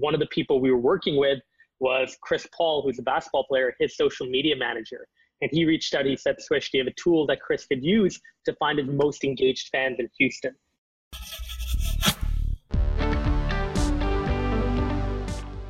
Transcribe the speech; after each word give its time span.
one 0.00 0.12
of 0.12 0.18
the 0.18 0.26
people 0.26 0.60
we 0.60 0.72
were 0.72 0.78
working 0.78 1.16
with 1.16 1.38
was 1.78 2.18
Chris 2.20 2.48
Paul, 2.52 2.82
who's 2.82 2.98
a 2.98 3.02
basketball 3.02 3.44
player, 3.44 3.76
his 3.78 3.96
social 3.96 4.26
media 4.26 4.56
manager. 4.56 5.06
And 5.40 5.48
he 5.52 5.64
reached 5.64 5.94
out, 5.94 6.04
he 6.04 6.16
said, 6.16 6.34
Swish, 6.40 6.72
do 6.72 6.78
you 6.78 6.84
have 6.84 6.92
a 6.92 7.00
tool 7.00 7.28
that 7.28 7.40
Chris 7.40 7.64
could 7.66 7.84
use 7.84 8.20
to 8.44 8.52
find 8.54 8.80
his 8.80 8.88
most 8.88 9.22
engaged 9.22 9.68
fans 9.68 10.00
in 10.00 10.10
Houston? 10.18 10.56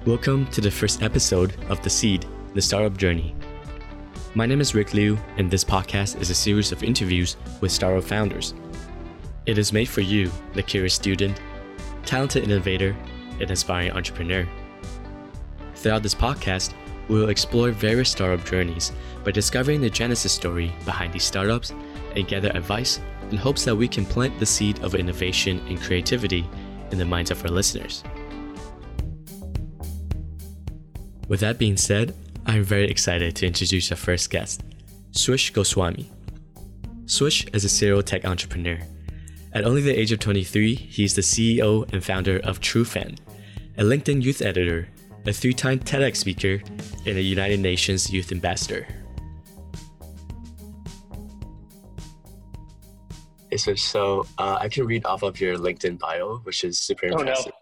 Welcome 0.07 0.47
to 0.53 0.63
the 0.63 0.71
first 0.71 1.03
episode 1.03 1.55
of 1.69 1.83
The 1.83 1.91
Seed, 1.91 2.25
the 2.55 2.63
startup 2.63 2.97
journey. 2.97 3.35
My 4.35 4.47
name 4.47 4.63
is 4.63 4.75
Rick 4.75 4.95
Liu, 4.95 5.19
and 5.37 5.51
this 5.51 5.65
podcast 5.65 6.19
is 6.19 6.31
a 6.31 6.35
series 6.35 6.73
of 6.73 6.83
interviews 6.83 7.37
with 7.61 7.73
startup 7.73 8.05
founders. 8.05 8.55
It 9.45 9.59
is 9.59 9.71
made 9.71 9.91
for 9.91 10.01
you, 10.01 10.31
the 10.55 10.63
curious 10.63 10.95
student, 10.95 11.39
talented 12.07 12.45
innovator, 12.45 12.97
and 13.41 13.51
aspiring 13.51 13.93
entrepreneur. 13.93 14.47
Throughout 15.75 16.03
this 16.03 16.15
podcast, 16.15 16.73
we 17.09 17.19
will 17.19 17.29
explore 17.29 17.71
various 17.71 18.11
startup 18.11 18.47
journeys 18.47 18.93
by 19.25 19.31
discovering 19.31 19.81
the 19.81 19.91
genesis 19.91 20.33
story 20.33 20.73
behind 20.85 21.13
these 21.13 21.25
startups 21.25 21.73
and 22.17 22.29
gather 22.29 22.51
advice 22.51 23.01
in 23.31 23.37
hopes 23.37 23.65
that 23.65 23.77
we 23.77 23.89
can 23.89 24.07
plant 24.07 24.39
the 24.39 24.47
seed 24.47 24.83
of 24.83 24.95
innovation 24.95 25.61
and 25.69 25.81
creativity 25.81 26.49
in 26.91 26.99
the 26.99 27.05
minds 27.05 27.31
of 27.31 27.43
our 27.45 27.51
listeners. 27.51 28.05
With 31.29 31.41
that 31.41 31.59
being 31.59 31.77
said, 31.77 32.15
I'm 32.47 32.63
very 32.63 32.89
excited 32.89 33.35
to 33.37 33.47
introduce 33.47 33.91
our 33.91 33.97
first 33.97 34.31
guest, 34.31 34.63
Swish 35.13 35.51
Goswami. 35.51 36.11
Swish 37.07 37.47
is 37.53 37.65
a 37.65 37.69
serial 37.69 38.03
tech 38.03 38.25
entrepreneur. 38.25 38.79
At 39.53 39.65
only 39.65 39.81
the 39.81 39.99
age 39.99 40.13
of 40.13 40.19
23, 40.19 40.75
he's 40.75 41.15
the 41.15 41.23
CEO 41.23 41.91
and 41.93 42.05
founder 42.05 42.39
of 42.41 42.61
Trufan, 42.61 43.19
a 43.77 43.83
LinkedIn 43.83 44.23
youth 44.23 44.41
editor, 44.41 44.89
a 45.27 45.33
three 45.33 45.53
time 45.53 45.79
TEDx 45.79 46.17
speaker, 46.17 46.63
and 47.07 47.19
a 47.19 47.23
United 47.23 47.61
Nations 47.61 48.13
Youth 48.13 48.31
Ambassador. 48.31 48.87
Hey, 53.51 53.57
Swish, 53.57 53.83
so 53.83 54.27
uh, 54.39 54.59
I 54.61 54.69
can 54.69 54.87
read 54.87 55.05
off 55.05 55.23
of 55.23 55.41
your 55.41 55.57
LinkedIn 55.57 55.99
bio, 55.99 56.39
which 56.45 56.65
is 56.65 56.79
super 56.79 57.07
impressive. 57.07 57.53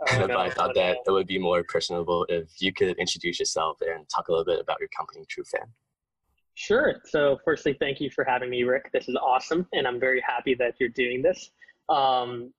Oh, 0.00 0.16
no. 0.16 0.24
Oh, 0.24 0.26
but 0.26 0.36
I 0.36 0.50
thought 0.50 0.74
that 0.74 0.96
it 1.06 1.10
would 1.10 1.26
be 1.26 1.38
more 1.38 1.62
personable 1.62 2.24
if 2.28 2.48
you 2.60 2.72
could 2.72 2.96
introduce 2.98 3.38
yourself 3.38 3.78
and 3.82 4.08
talk 4.08 4.28
a 4.28 4.32
little 4.32 4.44
bit 4.46 4.58
about 4.58 4.80
your 4.80 4.88
company, 4.96 5.26
Trufan. 5.26 5.66
Sure. 6.54 6.96
So, 7.04 7.38
firstly, 7.44 7.76
thank 7.78 8.00
you 8.00 8.10
for 8.10 8.24
having 8.24 8.48
me, 8.50 8.62
Rick. 8.64 8.90
This 8.92 9.08
is 9.08 9.16
awesome, 9.16 9.66
and 9.72 9.86
I'm 9.86 10.00
very 10.00 10.22
happy 10.26 10.54
that 10.54 10.74
you're 10.80 10.88
doing 10.88 11.22
this. 11.22 11.50
Um, 11.88 12.52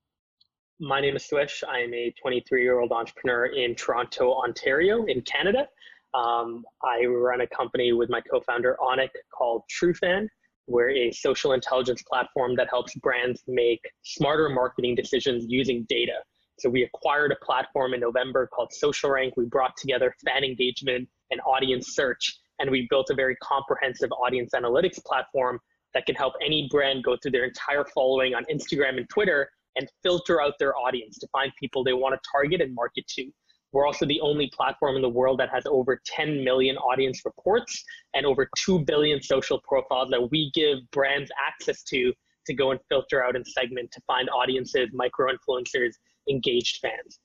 my 0.82 1.00
name 1.00 1.16
is 1.16 1.26
Swish. 1.26 1.64
I 1.70 1.80
am 1.80 1.94
a 1.94 2.12
23 2.20 2.64
year 2.64 2.80
old 2.80 2.92
entrepreneur 2.92 3.46
in 3.46 3.76
Toronto, 3.76 4.34
Ontario, 4.34 5.06
in 5.06 5.22
Canada. 5.22 5.68
Um, 6.16 6.66
I 6.84 7.06
run 7.06 7.42
a 7.42 7.48
company 7.48 7.94
with 7.94 8.10
my 8.10 8.20
co 8.20 8.42
founder, 8.42 8.76
Onik, 8.82 9.12
called 9.32 9.62
Trufan. 9.72 10.28
We're 10.66 10.90
a 10.90 11.12
social 11.12 11.54
intelligence 11.54 12.02
platform 12.02 12.56
that 12.56 12.68
helps 12.70 12.96
brands 12.96 13.44
make 13.48 13.80
smarter 14.04 14.50
marketing 14.50 14.96
decisions 14.96 15.46
using 15.48 15.86
data. 15.88 16.16
So 16.59 16.70
we 16.70 16.84
acquired 16.84 17.32
a 17.32 17.46
platform 17.46 17.94
in 17.94 18.00
November 18.00 18.48
called 18.48 18.72
SocialRank. 18.84 19.34
We 19.38 19.46
brought 19.46 19.78
together 19.78 20.14
fan 20.26 20.44
engagement 20.44 21.08
and 21.30 21.40
audience 21.42 21.96
search, 21.96 22.40
and 22.59 22.72
we 22.72 22.88
built 22.90 23.09
a 23.12 23.16
very 23.16 23.36
comprehensive 23.38 24.12
audience 24.14 24.52
analytics 24.56 25.04
platform 25.06 25.59
that 25.94 26.06
can 26.08 26.16
help 26.16 26.34
any 26.44 26.68
brand 26.72 27.04
go 27.04 27.18
through 27.22 27.32
their 27.32 27.46
entire 27.46 27.86
following 27.94 28.34
on 28.34 28.46
Instagram 28.52 28.98
and 28.98 29.08
Twitter 29.09 29.50
and 29.75 29.88
filter 30.03 30.41
out 30.41 30.53
their 30.59 30.75
audience 30.77 31.17
to 31.19 31.27
find 31.31 31.52
people 31.59 31.83
they 31.83 31.94
want 31.94 32.14
to 32.14 32.30
target 32.31 32.61
and 32.61 32.73
market 32.73 33.08
to. 33.08 33.31
We're 33.72 33.88
also 33.88 34.05
the 34.05 34.19
only 34.19 34.52
platform 34.53 34.97
in 34.97 35.02
the 35.02 35.09
world 35.09 35.39
that 35.39 35.50
has 35.50 35.63
over 35.66 36.02
10 36.05 36.44
million 36.44 36.75
audience 36.78 37.22
reports 37.23 37.83
and 38.13 38.25
over 38.25 38.50
2 38.66 38.80
billion 38.80 39.22
social 39.22 39.61
profiles 39.66 40.09
that 40.09 40.30
we 40.30 40.52
give 40.53 40.80
brands 40.91 41.31
access 41.47 41.84
to 41.84 42.13
to 42.47 42.53
go 42.53 42.72
and 42.72 42.79
filter 42.90 43.23
out 43.23 43.35
and 43.35 43.46
segment 43.47 43.91
to 43.91 44.01
find 44.07 44.29
audiences, 44.29 44.90
micro 44.94 45.28
influencers, 45.31 45.94
engaged 46.29 46.79
fans. 46.81 47.19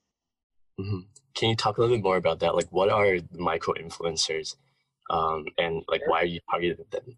Mm-hmm. 0.78 1.00
Can 1.34 1.50
you 1.50 1.56
talk 1.56 1.78
a 1.78 1.80
little 1.80 1.96
bit 1.96 2.02
more 2.02 2.16
about 2.16 2.40
that? 2.40 2.54
Like, 2.54 2.70
what 2.70 2.90
are 2.90 3.18
micro 3.32 3.74
influencers, 3.74 4.56
um, 5.10 5.46
and 5.58 5.82
like, 5.88 6.00
sure. 6.02 6.10
why 6.10 6.20
are 6.20 6.26
you 6.26 6.40
targeting 6.50 6.84
them? 6.90 7.16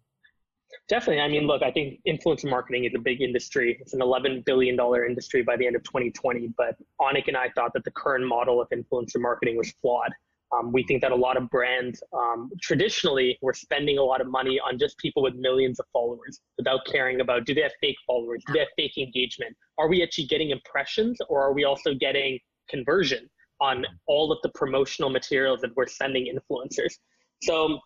Definitely. 0.87 1.21
I 1.21 1.27
mean, 1.27 1.47
look, 1.47 1.61
I 1.61 1.71
think 1.71 1.99
influencer 2.07 2.49
marketing 2.49 2.85
is 2.85 2.93
a 2.95 2.99
big 2.99 3.21
industry. 3.21 3.77
It's 3.79 3.93
an 3.93 3.99
$11 4.01 4.45
billion 4.45 4.77
industry 5.07 5.43
by 5.43 5.55
the 5.55 5.67
end 5.67 5.75
of 5.75 5.83
2020. 5.83 6.53
But 6.57 6.75
Onik 6.99 7.27
and 7.27 7.37
I 7.37 7.49
thought 7.55 7.73
that 7.73 7.83
the 7.83 7.91
current 7.91 8.25
model 8.25 8.61
of 8.61 8.69
influencer 8.69 9.19
marketing 9.19 9.57
was 9.57 9.71
flawed. 9.81 10.11
Um, 10.51 10.71
we 10.71 10.83
think 10.83 11.01
that 11.01 11.11
a 11.11 11.15
lot 11.15 11.37
of 11.37 11.47
brands 11.51 12.01
um, 12.11 12.49
traditionally 12.59 13.37
were 13.41 13.53
spending 13.53 13.99
a 13.99 14.03
lot 14.03 14.19
of 14.19 14.27
money 14.27 14.59
on 14.59 14.79
just 14.79 14.97
people 14.97 15.21
with 15.21 15.35
millions 15.35 15.79
of 15.79 15.85
followers 15.93 16.39
without 16.57 16.85
caring 16.85 17.21
about 17.21 17.45
do 17.45 17.53
they 17.53 17.61
have 17.61 17.73
fake 17.79 17.97
followers, 18.07 18.41
do 18.47 18.53
they 18.53 18.59
have 18.59 18.69
fake 18.75 18.97
engagement? 18.97 19.55
Are 19.77 19.87
we 19.87 20.01
actually 20.01 20.25
getting 20.25 20.49
impressions 20.49 21.19
or 21.29 21.43
are 21.43 21.53
we 21.53 21.65
also 21.65 21.93
getting 21.93 22.39
conversion 22.67 23.29
on 23.61 23.85
all 24.07 24.31
of 24.31 24.39
the 24.41 24.49
promotional 24.49 25.11
materials 25.11 25.61
that 25.61 25.75
we're 25.75 25.85
sending 25.85 26.33
influencers? 26.33 26.97
So 27.43 27.79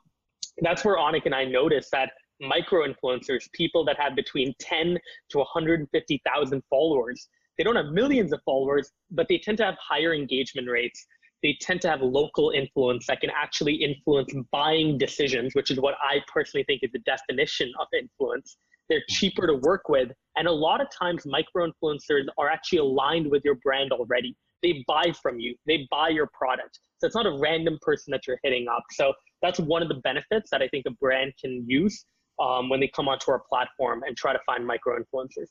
that's 0.61 0.85
where 0.85 0.95
Onik 0.97 1.25
and 1.25 1.35
I 1.35 1.43
noticed 1.43 1.91
that 1.91 2.11
micro 2.39 2.87
influencers, 2.87 3.51
people 3.53 3.85
that 3.85 3.99
have 3.99 4.15
between 4.15 4.53
10 4.59 4.97
to 5.29 5.37
150,000 5.37 6.63
followers, 6.69 7.29
they 7.57 7.63
don't 7.63 7.75
have 7.75 7.87
millions 7.87 8.33
of 8.33 8.41
followers, 8.43 8.91
but 9.11 9.27
they 9.29 9.37
tend 9.37 9.57
to 9.59 9.65
have 9.65 9.75
higher 9.79 10.13
engagement 10.13 10.67
rates 10.69 11.05
they 11.43 11.57
tend 11.59 11.81
to 11.81 11.89
have 11.89 12.01
local 12.01 12.51
influence 12.51 13.05
that 13.07 13.19
can 13.19 13.29
actually 13.29 13.75
influence 13.75 14.33
buying 14.51 14.97
decisions, 14.97 15.53
which 15.53 15.69
is 15.69 15.79
what 15.79 15.95
I 16.01 16.19
personally 16.33 16.63
think 16.63 16.81
is 16.83 16.91
the 16.93 16.99
definition 16.99 17.71
of 17.79 17.87
influence. 17.97 18.57
They're 18.89 19.03
cheaper 19.09 19.45
to 19.47 19.55
work 19.55 19.89
with. 19.89 20.11
And 20.37 20.47
a 20.47 20.51
lot 20.51 20.81
of 20.81 20.87
times, 20.89 21.25
micro 21.25 21.69
influencers 21.69 22.25
are 22.37 22.49
actually 22.49 22.79
aligned 22.79 23.29
with 23.29 23.43
your 23.43 23.55
brand 23.55 23.91
already. 23.91 24.35
They 24.63 24.83
buy 24.87 25.13
from 25.21 25.39
you, 25.39 25.55
they 25.67 25.87
buy 25.91 26.09
your 26.09 26.29
product. 26.33 26.79
So 26.97 27.07
it's 27.07 27.15
not 27.15 27.25
a 27.25 27.37
random 27.37 27.77
person 27.81 28.11
that 28.11 28.25
you're 28.25 28.39
hitting 28.43 28.67
up. 28.69 28.83
So 28.91 29.13
that's 29.41 29.59
one 29.59 29.81
of 29.81 29.89
the 29.89 29.95
benefits 29.95 30.49
that 30.51 30.61
I 30.61 30.69
think 30.69 30.85
a 30.87 30.91
brand 30.91 31.33
can 31.39 31.65
use 31.67 32.05
um, 32.39 32.69
when 32.69 32.79
they 32.79 32.87
come 32.87 33.07
onto 33.07 33.31
our 33.31 33.41
platform 33.49 34.03
and 34.05 34.15
try 34.17 34.33
to 34.33 34.39
find 34.45 34.65
micro 34.65 34.97
influencers. 34.97 35.49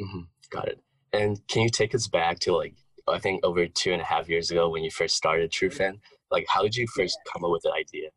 Mm-hmm. 0.00 0.20
Got 0.50 0.68
it. 0.68 0.80
And 1.12 1.40
can 1.48 1.62
you 1.62 1.68
take 1.68 1.94
us 1.94 2.08
back 2.08 2.38
to 2.40 2.56
like 2.56 2.74
I 3.08 3.18
think 3.18 3.44
over 3.44 3.66
two 3.66 3.92
and 3.92 4.00
a 4.00 4.04
half 4.04 4.28
years 4.28 4.50
ago 4.50 4.68
when 4.68 4.82
you 4.82 4.90
first 4.90 5.16
started 5.16 5.50
Trufan. 5.50 5.98
Like, 6.30 6.46
how 6.48 6.62
did 6.62 6.76
you 6.76 6.86
first 6.94 7.18
come 7.32 7.44
up 7.44 7.50
with 7.50 7.62
the 7.62 7.72
idea? 7.72 8.08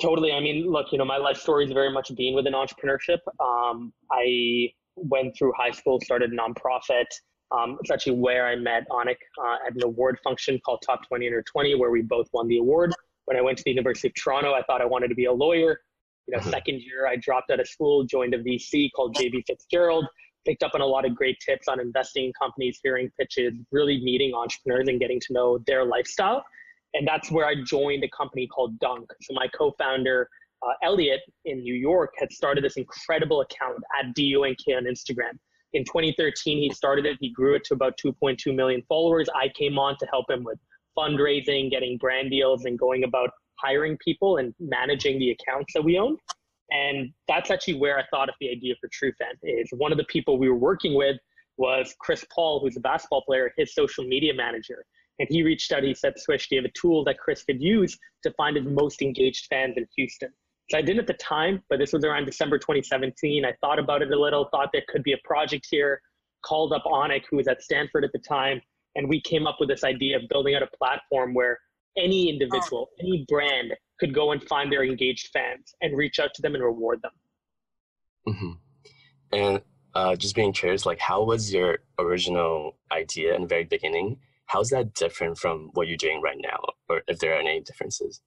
Totally. 0.00 0.32
I 0.32 0.40
mean, 0.40 0.70
look, 0.70 0.92
you 0.92 0.98
know, 0.98 1.04
my 1.04 1.16
life 1.16 1.38
story 1.38 1.64
is 1.64 1.72
very 1.72 1.90
much 1.90 2.14
being 2.16 2.34
within 2.34 2.52
entrepreneurship. 2.52 3.18
Um, 3.40 3.92
I 4.12 4.70
went 4.96 5.36
through 5.36 5.52
high 5.56 5.70
school, 5.70 6.00
started 6.00 6.32
a 6.32 6.36
nonprofit. 6.36 7.06
Um, 7.50 7.78
it's 7.80 7.90
actually 7.90 8.16
where 8.16 8.46
I 8.46 8.56
met 8.56 8.86
Onik 8.90 9.16
uh, 9.42 9.56
at 9.66 9.74
an 9.74 9.82
award 9.82 10.18
function 10.22 10.60
called 10.64 10.82
Top 10.84 11.06
20 11.08 11.26
Under 11.26 11.42
20, 11.42 11.74
where 11.76 11.90
we 11.90 12.02
both 12.02 12.28
won 12.32 12.46
the 12.46 12.58
award. 12.58 12.92
When 13.24 13.36
I 13.36 13.40
went 13.40 13.58
to 13.58 13.64
the 13.64 13.70
University 13.70 14.08
of 14.08 14.14
Toronto, 14.14 14.52
I 14.52 14.62
thought 14.62 14.80
I 14.80 14.84
wanted 14.84 15.08
to 15.08 15.14
be 15.14 15.24
a 15.24 15.32
lawyer. 15.32 15.80
You 16.28 16.36
know, 16.36 16.38
mm-hmm. 16.40 16.50
second 16.50 16.82
year, 16.82 17.08
I 17.08 17.16
dropped 17.16 17.50
out 17.50 17.58
of 17.58 17.66
school, 17.66 18.04
joined 18.04 18.34
a 18.34 18.38
VC 18.38 18.90
called 18.94 19.16
JB 19.16 19.42
Fitzgerald 19.46 20.06
picked 20.48 20.62
up 20.62 20.72
on 20.74 20.80
a 20.80 20.86
lot 20.86 21.04
of 21.04 21.14
great 21.14 21.38
tips 21.40 21.68
on 21.68 21.78
investing 21.78 22.26
in 22.26 22.32
companies, 22.40 22.80
hearing 22.82 23.10
pitches, 23.18 23.52
really 23.70 24.00
meeting 24.00 24.32
entrepreneurs 24.34 24.88
and 24.88 24.98
getting 24.98 25.20
to 25.20 25.32
know 25.32 25.58
their 25.66 25.84
lifestyle. 25.84 26.42
And 26.94 27.06
that's 27.06 27.30
where 27.30 27.46
I 27.46 27.54
joined 27.66 28.02
a 28.02 28.08
company 28.08 28.46
called 28.46 28.78
Dunk. 28.78 29.10
So 29.22 29.34
my 29.34 29.46
co-founder, 29.48 30.28
uh, 30.62 30.72
Elliot 30.82 31.20
in 31.44 31.62
New 31.62 31.74
York, 31.74 32.14
had 32.18 32.32
started 32.32 32.64
this 32.64 32.76
incredible 32.76 33.42
account 33.42 33.78
at 33.98 34.14
DUNK 34.14 34.58
on 34.68 34.84
Instagram. 34.84 35.38
In 35.74 35.84
2013, 35.84 36.58
he 36.58 36.70
started 36.70 37.04
it. 37.04 37.18
He 37.20 37.30
grew 37.30 37.54
it 37.54 37.64
to 37.64 37.74
about 37.74 37.98
2.2 38.02 38.54
million 38.54 38.82
followers. 38.88 39.28
I 39.34 39.50
came 39.50 39.78
on 39.78 39.96
to 39.98 40.06
help 40.06 40.30
him 40.30 40.44
with 40.44 40.58
fundraising, 40.96 41.70
getting 41.70 41.98
brand 41.98 42.30
deals, 42.30 42.64
and 42.64 42.78
going 42.78 43.04
about 43.04 43.30
hiring 43.60 43.96
people 44.04 44.38
and 44.38 44.54
managing 44.58 45.18
the 45.18 45.30
accounts 45.30 45.72
that 45.74 45.82
we 45.82 45.98
own. 45.98 46.16
And 46.70 47.10
that's 47.26 47.50
actually 47.50 47.74
where 47.74 47.98
I 47.98 48.04
thought 48.10 48.28
of 48.28 48.34
the 48.40 48.50
idea 48.50 48.74
for 48.80 48.88
Trufan 48.88 49.34
is 49.42 49.68
one 49.72 49.92
of 49.92 49.98
the 49.98 50.04
people 50.04 50.38
we 50.38 50.48
were 50.48 50.56
working 50.56 50.94
with 50.94 51.16
was 51.56 51.94
Chris 51.98 52.24
Paul, 52.34 52.60
who's 52.60 52.76
a 52.76 52.80
basketball 52.80 53.22
player, 53.22 53.52
his 53.56 53.74
social 53.74 54.04
media 54.04 54.34
manager. 54.34 54.84
And 55.18 55.28
he 55.30 55.42
reached 55.42 55.72
out, 55.72 55.82
he 55.82 55.94
said, 55.94 56.14
Swish, 56.16 56.48
do 56.48 56.54
you 56.54 56.62
have 56.62 56.70
a 56.70 56.80
tool 56.80 57.04
that 57.04 57.18
Chris 57.18 57.42
could 57.42 57.60
use 57.60 57.98
to 58.22 58.32
find 58.32 58.56
his 58.56 58.66
most 58.66 59.02
engaged 59.02 59.46
fans 59.50 59.74
in 59.76 59.86
Houston? 59.96 60.30
So 60.70 60.78
I 60.78 60.82
didn't 60.82 61.00
at 61.00 61.06
the 61.06 61.14
time, 61.14 61.62
but 61.68 61.78
this 61.78 61.92
was 61.92 62.04
around 62.04 62.26
December 62.26 62.58
2017. 62.58 63.44
I 63.44 63.54
thought 63.60 63.78
about 63.78 64.02
it 64.02 64.12
a 64.12 64.20
little, 64.20 64.48
thought 64.50 64.68
there 64.72 64.84
could 64.88 65.02
be 65.02 65.14
a 65.14 65.18
project 65.24 65.66
here, 65.70 66.00
called 66.44 66.72
up 66.72 66.84
Onik, 66.84 67.24
who 67.30 67.36
was 67.38 67.48
at 67.48 67.62
Stanford 67.62 68.04
at 68.04 68.12
the 68.12 68.18
time, 68.18 68.60
and 68.94 69.08
we 69.08 69.20
came 69.20 69.46
up 69.46 69.56
with 69.58 69.68
this 69.68 69.82
idea 69.82 70.16
of 70.16 70.22
building 70.28 70.54
out 70.54 70.62
a 70.62 70.76
platform 70.76 71.34
where 71.34 71.58
any 72.02 72.28
individual, 72.28 72.90
any 73.00 73.24
brand 73.28 73.74
could 73.98 74.14
go 74.14 74.32
and 74.32 74.42
find 74.44 74.72
their 74.72 74.84
engaged 74.84 75.30
fans 75.32 75.74
and 75.80 75.96
reach 75.96 76.18
out 76.18 76.30
to 76.34 76.42
them 76.42 76.54
and 76.54 76.62
reward 76.62 77.02
them. 77.02 77.12
Mm-hmm. 78.28 78.52
And 79.32 79.62
uh, 79.94 80.16
just 80.16 80.34
being 80.34 80.52
curious, 80.52 80.86
like, 80.86 80.98
how 80.98 81.24
was 81.24 81.52
your 81.52 81.78
original 81.98 82.76
idea 82.92 83.34
in 83.34 83.42
the 83.42 83.48
very 83.48 83.64
beginning? 83.64 84.18
how's 84.48 84.70
that 84.70 84.92
different 84.94 85.38
from 85.38 85.70
what 85.74 85.86
you're 85.86 85.96
doing 85.96 86.20
right 86.20 86.38
now, 86.40 86.58
or 86.88 87.02
if 87.06 87.20
there 87.20 87.34
are 87.34 87.40
any 87.40 87.60
differences? 87.60 88.20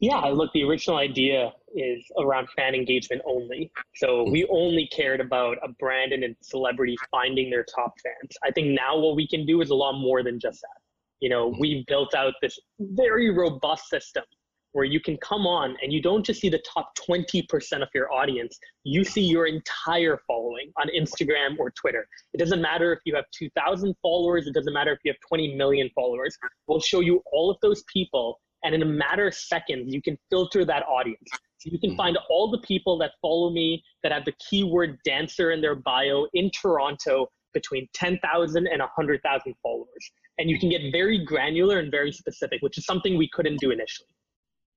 Yeah, 0.00 0.20
look, 0.20 0.50
the 0.52 0.64
original 0.64 0.98
idea 0.98 1.52
is 1.74 2.04
around 2.18 2.48
fan 2.56 2.74
engagement 2.74 3.22
only. 3.26 3.70
So 3.96 4.24
hmm. 4.24 4.32
we 4.32 4.46
only 4.50 4.88
cared 4.88 5.20
about 5.20 5.58
a 5.62 5.68
brand 5.78 6.12
and 6.12 6.24
a 6.24 6.28
celebrity 6.40 6.96
finding 7.10 7.50
their 7.50 7.64
top 7.64 7.94
fans. 8.02 8.36
I 8.44 8.50
think 8.50 8.68
now 8.68 8.98
what 8.98 9.16
we 9.16 9.28
can 9.28 9.46
do 9.46 9.60
is 9.60 9.70
a 9.70 9.74
lot 9.74 9.98
more 9.98 10.22
than 10.22 10.40
just 10.40 10.60
that. 10.62 10.80
You 11.20 11.28
know, 11.28 11.54
we've 11.58 11.84
built 11.86 12.14
out 12.14 12.34
this 12.40 12.58
very 12.78 13.30
robust 13.30 13.88
system 13.88 14.24
where 14.72 14.84
you 14.84 15.00
can 15.00 15.16
come 15.18 15.46
on 15.46 15.76
and 15.82 15.92
you 15.92 16.00
don't 16.02 16.24
just 16.24 16.40
see 16.40 16.48
the 16.48 16.62
top 16.72 16.92
20% 17.08 17.82
of 17.82 17.88
your 17.94 18.12
audience, 18.12 18.58
you 18.84 19.02
see 19.02 19.22
your 19.22 19.46
entire 19.46 20.20
following 20.26 20.70
on 20.76 20.88
Instagram 20.96 21.58
or 21.58 21.70
Twitter. 21.70 22.06
It 22.34 22.38
doesn't 22.38 22.60
matter 22.60 22.92
if 22.92 23.00
you 23.04 23.14
have 23.16 23.24
2,000 23.36 23.94
followers, 24.02 24.46
it 24.46 24.54
doesn't 24.54 24.72
matter 24.72 24.92
if 24.92 24.98
you 25.04 25.10
have 25.10 25.18
20 25.26 25.56
million 25.56 25.90
followers. 25.94 26.36
We'll 26.66 26.80
show 26.80 27.00
you 27.00 27.22
all 27.32 27.50
of 27.50 27.56
those 27.62 27.82
people, 27.92 28.38
and 28.62 28.74
in 28.74 28.82
a 28.82 28.86
matter 28.86 29.28
of 29.28 29.34
seconds, 29.34 29.92
you 29.92 30.02
can 30.02 30.18
filter 30.30 30.64
that 30.64 30.84
audience. 30.84 31.28
So 31.58 31.70
you 31.72 31.80
can 31.80 31.90
mm-hmm. 31.90 31.96
find 31.96 32.18
all 32.30 32.50
the 32.50 32.58
people 32.58 32.98
that 32.98 33.12
follow 33.20 33.50
me 33.50 33.82
that 34.02 34.12
have 34.12 34.24
the 34.24 34.34
keyword 34.48 34.98
dancer 35.04 35.50
in 35.50 35.60
their 35.60 35.74
bio 35.74 36.26
in 36.34 36.50
Toronto 36.50 37.26
between 37.52 37.88
10,000 37.94 38.66
and 38.66 38.80
100,000 38.80 39.54
followers. 39.62 40.12
And 40.38 40.48
you 40.48 40.58
can 40.58 40.68
get 40.68 40.82
very 40.92 41.24
granular 41.24 41.78
and 41.78 41.90
very 41.90 42.12
specific, 42.12 42.62
which 42.62 42.78
is 42.78 42.84
something 42.84 43.18
we 43.18 43.28
couldn't 43.28 43.58
do 43.58 43.70
initially. 43.70 44.08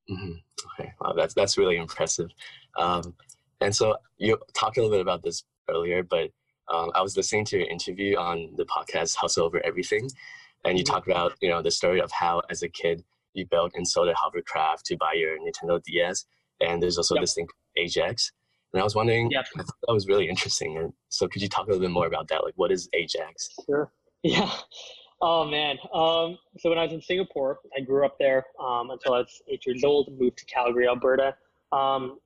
Mm-hmm. 0.09 0.31
Okay, 0.79 0.91
wow, 0.99 1.13
that's 1.15 1.33
that's 1.33 1.57
really 1.57 1.77
impressive. 1.77 2.29
Um, 2.77 3.13
and 3.61 3.75
so 3.75 3.95
you 4.17 4.37
talked 4.53 4.77
a 4.77 4.81
little 4.81 4.95
bit 4.95 5.01
about 5.01 5.23
this 5.23 5.43
earlier, 5.69 6.03
but 6.03 6.29
um, 6.71 6.91
I 6.95 7.01
was 7.01 7.15
listening 7.15 7.45
to 7.45 7.59
your 7.59 7.67
interview 7.67 8.17
on 8.17 8.53
the 8.57 8.65
podcast 8.65 9.15
Hustle 9.15 9.45
Over 9.45 9.63
Everything, 9.65 10.09
and 10.65 10.77
you 10.77 10.83
mm-hmm. 10.83 10.93
talked 10.93 11.07
about 11.07 11.33
you 11.41 11.49
know 11.49 11.61
the 11.61 11.71
story 11.71 12.01
of 12.01 12.11
how 12.11 12.41
as 12.49 12.63
a 12.63 12.69
kid 12.69 13.03
you 13.33 13.45
built 13.45 13.71
and 13.75 13.87
sold 13.87 14.09
a 14.09 14.15
hovercraft 14.15 14.85
to 14.87 14.97
buy 14.97 15.13
your 15.13 15.37
Nintendo 15.39 15.81
DS, 15.83 16.25
and 16.59 16.81
there's 16.81 16.97
also 16.97 17.15
yep. 17.15 17.23
this 17.23 17.33
thing 17.33 17.47
Ajax. 17.77 18.31
And 18.73 18.79
I 18.79 18.83
was 18.83 18.95
wondering, 18.95 19.29
yep. 19.31 19.45
I 19.57 19.63
thought 19.63 19.75
that 19.87 19.93
was 19.93 20.07
really 20.07 20.29
interesting. 20.29 20.77
And 20.77 20.93
so, 21.09 21.27
could 21.27 21.41
you 21.41 21.49
talk 21.49 21.65
a 21.67 21.71
little 21.71 21.81
bit 21.81 21.91
more 21.91 22.07
about 22.07 22.29
that? 22.29 22.43
Like, 22.43 22.53
what 22.55 22.71
is 22.71 22.89
Ajax? 22.93 23.49
Sure. 23.65 23.91
Yeah. 24.23 24.51
Oh 25.21 25.45
man. 25.45 25.77
Um, 25.93 26.37
so 26.57 26.69
when 26.69 26.79
I 26.79 26.83
was 26.83 26.93
in 26.93 27.01
Singapore, 27.01 27.59
I 27.77 27.81
grew 27.81 28.05
up 28.05 28.17
there 28.17 28.45
um, 28.59 28.89
until 28.89 29.13
I 29.13 29.19
was 29.19 29.41
eight 29.47 29.65
years 29.67 29.83
old. 29.83 30.09
Moved 30.19 30.37
to 30.39 30.45
Calgary, 30.45 30.87
Alberta. 30.87 31.35
Um, 31.71 32.17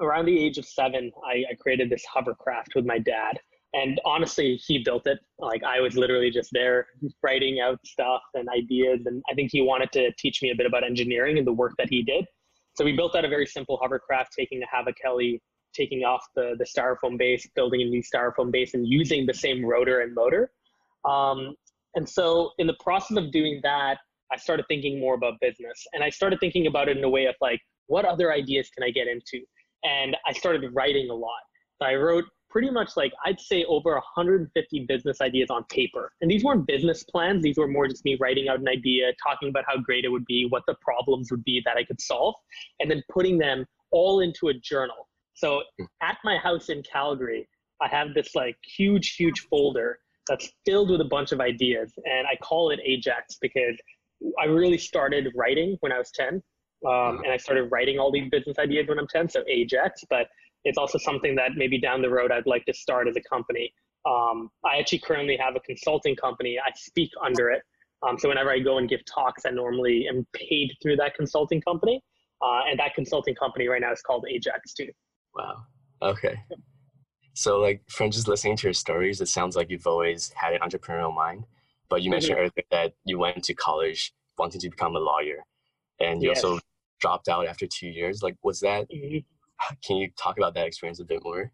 around 0.00 0.26
the 0.26 0.38
age 0.38 0.58
of 0.58 0.64
seven, 0.64 1.12
I, 1.24 1.44
I, 1.52 1.54
created 1.54 1.88
this 1.88 2.04
hovercraft 2.04 2.74
with 2.74 2.84
my 2.84 2.98
dad, 2.98 3.38
and 3.72 4.00
honestly, 4.04 4.56
he 4.56 4.82
built 4.84 5.06
it. 5.06 5.20
Like 5.38 5.62
I 5.62 5.80
was 5.80 5.96
literally 5.96 6.30
just 6.30 6.50
there 6.52 6.88
writing 7.22 7.60
out 7.60 7.78
stuff 7.86 8.22
and 8.34 8.48
ideas, 8.48 9.06
and 9.06 9.22
I 9.30 9.34
think 9.34 9.52
he 9.52 9.60
wanted 9.60 9.92
to 9.92 10.10
teach 10.18 10.42
me 10.42 10.50
a 10.50 10.54
bit 10.56 10.66
about 10.66 10.84
engineering 10.84 11.38
and 11.38 11.46
the 11.46 11.52
work 11.52 11.74
that 11.78 11.88
he 11.88 12.02
did. 12.02 12.26
So 12.74 12.84
we 12.84 12.92
built 12.92 13.14
out 13.14 13.24
a 13.24 13.28
very 13.28 13.46
simple 13.46 13.78
hovercraft, 13.80 14.32
taking 14.36 14.60
a 14.62 14.66
Havakeli, 14.66 15.40
taking 15.72 16.02
off 16.02 16.26
the 16.34 16.56
the 16.58 16.64
styrofoam 16.64 17.16
base, 17.16 17.48
building 17.54 17.80
a 17.82 17.84
new 17.84 18.02
styrofoam 18.02 18.50
base, 18.50 18.74
and 18.74 18.86
using 18.86 19.24
the 19.24 19.34
same 19.34 19.64
rotor 19.64 20.00
and 20.00 20.12
motor. 20.14 20.50
Um, 21.04 21.54
and 21.94 22.08
so, 22.08 22.50
in 22.58 22.66
the 22.66 22.76
process 22.80 23.16
of 23.16 23.30
doing 23.30 23.60
that, 23.62 23.98
I 24.32 24.36
started 24.36 24.66
thinking 24.68 24.98
more 24.98 25.14
about 25.14 25.34
business. 25.40 25.86
And 25.92 26.02
I 26.02 26.10
started 26.10 26.40
thinking 26.40 26.66
about 26.66 26.88
it 26.88 26.96
in 26.96 27.04
a 27.04 27.08
way 27.08 27.26
of 27.26 27.34
like, 27.40 27.60
what 27.86 28.04
other 28.04 28.32
ideas 28.32 28.70
can 28.70 28.82
I 28.82 28.90
get 28.90 29.06
into? 29.06 29.44
And 29.84 30.16
I 30.26 30.32
started 30.32 30.68
writing 30.72 31.10
a 31.10 31.14
lot. 31.14 31.42
So 31.80 31.86
I 31.86 31.94
wrote 31.94 32.24
pretty 32.50 32.70
much 32.70 32.96
like, 32.96 33.12
I'd 33.24 33.40
say 33.40 33.64
over 33.64 33.92
150 33.94 34.86
business 34.88 35.20
ideas 35.20 35.50
on 35.50 35.64
paper. 35.64 36.12
And 36.20 36.30
these 36.30 36.42
weren't 36.42 36.66
business 36.66 37.02
plans, 37.04 37.42
these 37.42 37.58
were 37.58 37.68
more 37.68 37.88
just 37.88 38.04
me 38.04 38.16
writing 38.20 38.48
out 38.48 38.60
an 38.60 38.68
idea, 38.68 39.12
talking 39.22 39.48
about 39.48 39.64
how 39.66 39.76
great 39.76 40.04
it 40.04 40.08
would 40.08 40.24
be, 40.24 40.46
what 40.48 40.62
the 40.66 40.76
problems 40.80 41.30
would 41.30 41.44
be 41.44 41.60
that 41.64 41.76
I 41.76 41.84
could 41.84 42.00
solve, 42.00 42.34
and 42.80 42.90
then 42.90 43.02
putting 43.12 43.38
them 43.38 43.66
all 43.90 44.20
into 44.20 44.48
a 44.48 44.54
journal. 44.54 45.08
So 45.34 45.62
hmm. 45.78 45.84
at 46.00 46.16
my 46.24 46.38
house 46.38 46.68
in 46.68 46.82
Calgary, 46.82 47.48
I 47.82 47.88
have 47.88 48.14
this 48.14 48.34
like 48.34 48.56
huge, 48.64 49.16
huge 49.16 49.40
folder 49.50 49.98
that's 50.28 50.50
filled 50.64 50.90
with 50.90 51.00
a 51.00 51.06
bunch 51.06 51.32
of 51.32 51.40
ideas. 51.40 51.92
And 52.04 52.26
I 52.26 52.36
call 52.42 52.70
it 52.70 52.80
Ajax 52.84 53.36
because 53.40 53.76
I 54.40 54.46
really 54.46 54.78
started 54.78 55.28
writing 55.34 55.76
when 55.80 55.92
I 55.92 55.98
was 55.98 56.10
10. 56.14 56.42
Um, 56.86 57.22
and 57.24 57.32
I 57.32 57.36
started 57.36 57.70
writing 57.70 57.98
all 57.98 58.12
these 58.12 58.28
business 58.30 58.58
ideas 58.58 58.88
when 58.88 58.98
I'm 58.98 59.06
10, 59.08 59.28
so 59.28 59.42
Ajax. 59.48 60.02
But 60.10 60.28
it's 60.64 60.78
also 60.78 60.98
something 60.98 61.34
that 61.36 61.52
maybe 61.56 61.80
down 61.80 62.02
the 62.02 62.10
road 62.10 62.32
I'd 62.32 62.46
like 62.46 62.64
to 62.66 62.74
start 62.74 63.08
as 63.08 63.16
a 63.16 63.22
company. 63.28 63.72
Um, 64.06 64.50
I 64.64 64.78
actually 64.78 65.00
currently 65.00 65.36
have 65.36 65.56
a 65.56 65.60
consulting 65.60 66.14
company. 66.16 66.58
I 66.58 66.70
speak 66.76 67.10
under 67.24 67.50
it. 67.50 67.62
Um, 68.06 68.18
so 68.18 68.28
whenever 68.28 68.50
I 68.50 68.58
go 68.58 68.78
and 68.78 68.88
give 68.88 69.00
talks, 69.06 69.44
I 69.46 69.50
normally 69.50 70.06
am 70.08 70.26
paid 70.34 70.70
through 70.82 70.96
that 70.96 71.14
consulting 71.14 71.60
company. 71.62 72.02
Uh, 72.42 72.60
and 72.68 72.78
that 72.78 72.94
consulting 72.94 73.34
company 73.34 73.68
right 73.68 73.80
now 73.80 73.92
is 73.92 74.02
called 74.02 74.26
Ajax 74.28 74.74
too. 74.74 74.88
Wow. 75.34 75.62
Okay. 76.02 76.36
So, 77.34 77.60
like 77.60 77.82
from 77.88 78.10
just 78.10 78.28
listening 78.28 78.56
to 78.58 78.68
your 78.68 78.74
stories, 78.74 79.20
it 79.20 79.28
sounds 79.28 79.56
like 79.56 79.68
you've 79.68 79.86
always 79.86 80.32
had 80.34 80.54
an 80.54 80.60
entrepreneurial 80.60 81.14
mind. 81.14 81.44
But 81.90 82.02
you 82.02 82.10
mentioned 82.10 82.38
mm-hmm. 82.38 82.50
earlier 82.56 82.66
that 82.70 82.94
you 83.04 83.18
went 83.18 83.42
to 83.44 83.54
college 83.54 84.14
wanting 84.38 84.60
to 84.60 84.70
become 84.70 84.96
a 84.96 85.00
lawyer, 85.00 85.44
and 86.00 86.22
you 86.22 86.30
yes. 86.30 86.42
also 86.42 86.60
dropped 87.00 87.28
out 87.28 87.46
after 87.46 87.66
two 87.66 87.88
years. 87.88 88.22
Like, 88.22 88.36
was 88.42 88.60
that? 88.60 88.88
Mm-hmm. 88.90 89.18
Can 89.86 89.96
you 89.96 90.10
talk 90.16 90.38
about 90.38 90.54
that 90.54 90.66
experience 90.66 91.00
a 91.00 91.04
bit 91.04 91.22
more? 91.22 91.52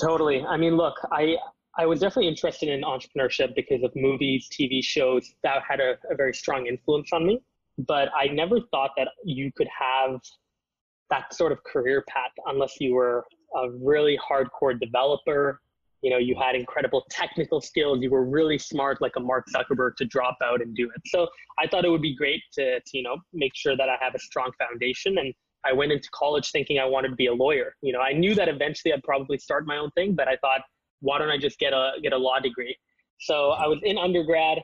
Totally. 0.00 0.44
I 0.44 0.56
mean, 0.56 0.76
look, 0.76 0.94
I 1.12 1.36
I 1.78 1.86
was 1.86 2.00
definitely 2.00 2.28
interested 2.28 2.68
in 2.68 2.82
entrepreneurship 2.82 3.54
because 3.54 3.82
of 3.82 3.92
movies, 3.94 4.48
TV 4.50 4.82
shows 4.82 5.34
that 5.42 5.62
had 5.66 5.80
a, 5.80 5.96
a 6.10 6.14
very 6.16 6.34
strong 6.34 6.66
influence 6.66 7.10
on 7.12 7.26
me. 7.26 7.40
But 7.78 8.08
I 8.18 8.26
never 8.26 8.60
thought 8.70 8.90
that 8.96 9.08
you 9.24 9.50
could 9.56 9.68
have 9.78 10.20
that 11.10 11.34
sort 11.34 11.52
of 11.52 11.62
career 11.64 12.04
path 12.08 12.30
unless 12.46 12.74
you 12.80 12.94
were 12.94 13.24
a 13.54 13.70
really 13.70 14.18
hardcore 14.18 14.78
developer. 14.78 15.60
You 16.02 16.10
know, 16.10 16.18
you 16.18 16.36
had 16.40 16.56
incredible 16.56 17.04
technical 17.10 17.60
skills. 17.60 18.00
You 18.02 18.10
were 18.10 18.24
really 18.24 18.58
smart, 18.58 19.00
like 19.00 19.12
a 19.16 19.20
Mark 19.20 19.46
Zuckerberg, 19.54 19.96
to 19.98 20.04
drop 20.04 20.36
out 20.42 20.60
and 20.60 20.74
do 20.74 20.90
it. 20.94 21.00
So 21.06 21.28
I 21.60 21.68
thought 21.68 21.84
it 21.84 21.90
would 21.90 22.02
be 22.02 22.14
great 22.14 22.42
to, 22.54 22.80
to 22.80 22.96
you 22.96 23.04
know, 23.04 23.16
make 23.32 23.52
sure 23.54 23.76
that 23.76 23.88
I 23.88 23.96
have 24.00 24.14
a 24.14 24.18
strong 24.18 24.50
foundation. 24.58 25.18
And 25.18 25.32
I 25.64 25.72
went 25.72 25.92
into 25.92 26.08
college 26.12 26.50
thinking 26.50 26.80
I 26.80 26.84
wanted 26.84 27.08
to 27.10 27.14
be 27.14 27.26
a 27.26 27.34
lawyer. 27.34 27.76
You 27.82 27.92
know, 27.92 28.00
I 28.00 28.12
knew 28.12 28.34
that 28.34 28.48
eventually 28.48 28.92
I'd 28.92 29.02
probably 29.04 29.38
start 29.38 29.66
my 29.66 29.76
own 29.76 29.90
thing, 29.92 30.14
but 30.14 30.26
I 30.26 30.36
thought, 30.38 30.62
why 31.00 31.18
don't 31.18 31.30
I 31.30 31.38
just 31.38 31.58
get 31.58 31.72
a 31.72 31.92
get 32.02 32.12
a 32.12 32.18
law 32.18 32.40
degree? 32.40 32.76
So 33.20 33.50
I 33.50 33.66
was 33.68 33.78
in 33.84 33.96
undergrad. 33.98 34.58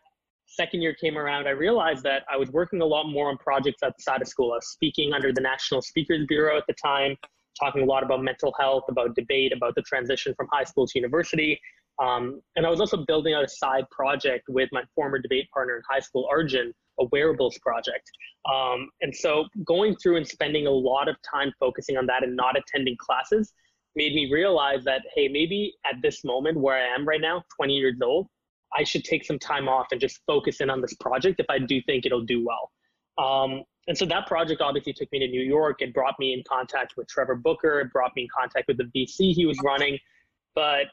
Second 0.46 0.80
year 0.80 0.94
came 0.94 1.18
around, 1.18 1.46
I 1.46 1.50
realized 1.50 2.02
that 2.04 2.22
I 2.32 2.36
was 2.36 2.50
working 2.50 2.80
a 2.80 2.84
lot 2.84 3.04
more 3.04 3.28
on 3.28 3.36
projects 3.36 3.82
outside 3.82 4.22
of 4.22 4.28
school. 4.28 4.52
I 4.52 4.56
was 4.56 4.68
speaking 4.68 5.12
under 5.12 5.30
the 5.30 5.42
National 5.42 5.82
Speakers 5.82 6.24
Bureau 6.26 6.56
at 6.56 6.64
the 6.66 6.74
time 6.82 7.16
talking 7.58 7.82
a 7.82 7.84
lot 7.84 8.02
about 8.02 8.22
mental 8.22 8.54
health, 8.58 8.84
about 8.88 9.14
debate, 9.14 9.52
about 9.52 9.74
the 9.74 9.82
transition 9.82 10.34
from 10.36 10.48
high 10.52 10.64
school 10.64 10.86
to 10.86 10.98
university. 10.98 11.60
Um, 12.00 12.40
and 12.56 12.64
I 12.64 12.70
was 12.70 12.80
also 12.80 13.04
building 13.06 13.34
out 13.34 13.44
a 13.44 13.48
side 13.48 13.84
project 13.90 14.44
with 14.48 14.68
my 14.72 14.82
former 14.94 15.18
debate 15.18 15.48
partner 15.52 15.76
in 15.76 15.82
high 15.90 16.00
school, 16.00 16.28
Arjun, 16.30 16.72
a 17.00 17.04
wearables 17.06 17.58
project. 17.58 18.08
Um, 18.52 18.88
and 19.00 19.14
so 19.14 19.46
going 19.64 19.96
through 19.96 20.16
and 20.16 20.26
spending 20.26 20.66
a 20.66 20.70
lot 20.70 21.08
of 21.08 21.16
time 21.28 21.52
focusing 21.58 21.96
on 21.96 22.06
that 22.06 22.22
and 22.22 22.36
not 22.36 22.56
attending 22.56 22.96
classes 22.98 23.52
made 23.96 24.14
me 24.14 24.30
realize 24.32 24.84
that, 24.84 25.02
hey, 25.14 25.28
maybe 25.28 25.74
at 25.84 26.00
this 26.02 26.24
moment 26.24 26.58
where 26.58 26.76
I 26.76 26.94
am 26.94 27.06
right 27.06 27.20
now, 27.20 27.42
20 27.56 27.74
years 27.74 27.96
old, 28.02 28.28
I 28.76 28.84
should 28.84 29.04
take 29.04 29.24
some 29.24 29.38
time 29.38 29.68
off 29.68 29.88
and 29.90 30.00
just 30.00 30.20
focus 30.26 30.60
in 30.60 30.70
on 30.70 30.80
this 30.80 30.94
project 30.94 31.40
if 31.40 31.46
I 31.48 31.58
do 31.58 31.80
think 31.82 32.06
it'll 32.06 32.24
do 32.24 32.44
well. 32.44 32.70
Um, 33.18 33.62
and 33.88 33.96
so 33.96 34.04
that 34.06 34.26
project 34.26 34.60
obviously 34.60 34.92
took 34.92 35.10
me 35.12 35.18
to 35.20 35.28
New 35.28 35.42
York. 35.42 35.80
It 35.80 35.94
brought 35.94 36.14
me 36.18 36.34
in 36.34 36.42
contact 36.48 36.94
with 36.96 37.08
Trevor 37.08 37.36
Booker. 37.36 37.80
It 37.80 37.90
brought 37.92 38.12
me 38.14 38.22
in 38.22 38.28
contact 38.36 38.68
with 38.68 38.76
the 38.76 38.84
VC 38.84 39.32
he 39.34 39.46
was 39.46 39.58
running. 39.64 39.98
But 40.54 40.86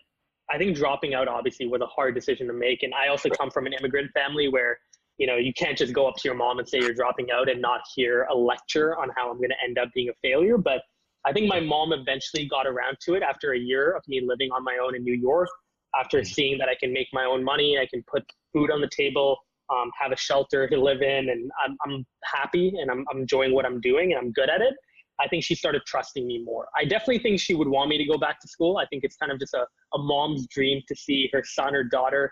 I 0.50 0.58
think 0.58 0.78
dropping 0.78 1.14
out 1.14 1.28
obviously 1.28 1.68
was 1.68 1.82
a 1.82 1.88
hard 1.88 2.16
decision 2.16 2.48
to 2.48 2.54
make. 2.54 2.84
And 2.84 2.94
I 2.94 3.10
also 3.10 3.30
come 3.30 3.52
from 3.52 3.66
an 3.66 3.74
immigrant 3.74 4.12
family 4.12 4.48
where, 4.48 4.78
you 5.18 5.28
know, 5.28 5.36
you 5.36 5.54
can't 5.54 5.78
just 5.78 5.94
go 5.94 6.08
up 6.08 6.16
to 6.16 6.22
your 6.26 6.36
mom 6.36 6.60
and 6.60 6.68
say 6.68 6.80
you're 6.80 6.94
dropping 6.94 7.32
out 7.32 7.50
and 7.50 7.62
not 7.62 7.82
hear 7.96 8.28
a 8.32 8.36
lecture 8.36 8.98
on 8.98 9.10
how 9.16 9.30
I'm 9.30 9.38
going 9.38 9.50
to 9.50 9.64
end 9.64 9.78
up 9.78 9.90
being 9.94 10.10
a 10.10 10.14
failure. 10.22 10.58
But 10.58 10.82
I 11.26 11.34
think 11.34 11.48
my 11.48 11.60
mom 11.60 11.92
eventually 11.92 12.48
got 12.48 12.66
around 12.66 12.98
to 13.02 13.16
it 13.16 13.24
after 13.24 13.54
a 13.54 13.58
year 13.58 13.92
of 13.92 14.04
me 14.08 14.22
living 14.26 14.52
on 14.52 14.64
my 14.64 14.78
own 14.82 14.96
in 14.96 15.04
New 15.04 15.16
York, 15.16 15.50
after 16.00 16.24
seeing 16.24 16.58
that 16.60 16.70
I 16.70 16.76
can 16.80 16.94
make 16.94 17.08
my 17.12 17.26
own 17.26 17.44
money, 17.44 17.78
I 17.80 17.88
can 17.88 18.04
put 18.04 18.24
food 18.54 18.70
on 18.70 18.80
the 18.80 18.90
table, 18.96 19.38
um, 19.70 19.92
have 20.00 20.12
a 20.12 20.18
shelter 20.18 20.68
to 20.68 20.80
live 20.80 21.02
in, 21.02 21.30
and 21.30 21.52
I'm, 21.64 21.78
I'm 21.86 22.06
happy 22.24 22.74
and 22.80 22.90
I'm, 22.90 23.06
I'm 23.12 23.20
enjoying 23.20 23.54
what 23.54 23.66
I'm 23.66 23.82
doing 23.82 24.12
and 24.12 24.20
I'm 24.20 24.32
good 24.32 24.50
at 24.50 24.62
it. 24.62 24.74
I 25.20 25.28
think 25.28 25.44
she 25.44 25.56
started 25.56 25.82
trusting 25.88 26.28
me 26.28 26.44
more. 26.44 26.68
I 26.76 26.84
definitely 26.84 27.20
think 27.20 27.40
she 27.40 27.54
would 27.54 27.68
want 27.68 27.90
me 27.90 27.98
to 27.98 28.06
go 28.06 28.18
back 28.18 28.40
to 28.42 28.48
school. 28.48 28.78
I 28.78 28.86
think 28.88 29.04
it's 29.04 29.16
kind 29.16 29.32
of 29.32 29.40
just 29.40 29.54
a, 29.54 29.66
a 29.94 29.98
mom's 29.98 30.46
dream 30.48 30.82
to 30.88 30.96
see 30.96 31.30
her 31.32 31.42
son 31.44 31.74
or 31.74 31.84
daughter 31.84 32.32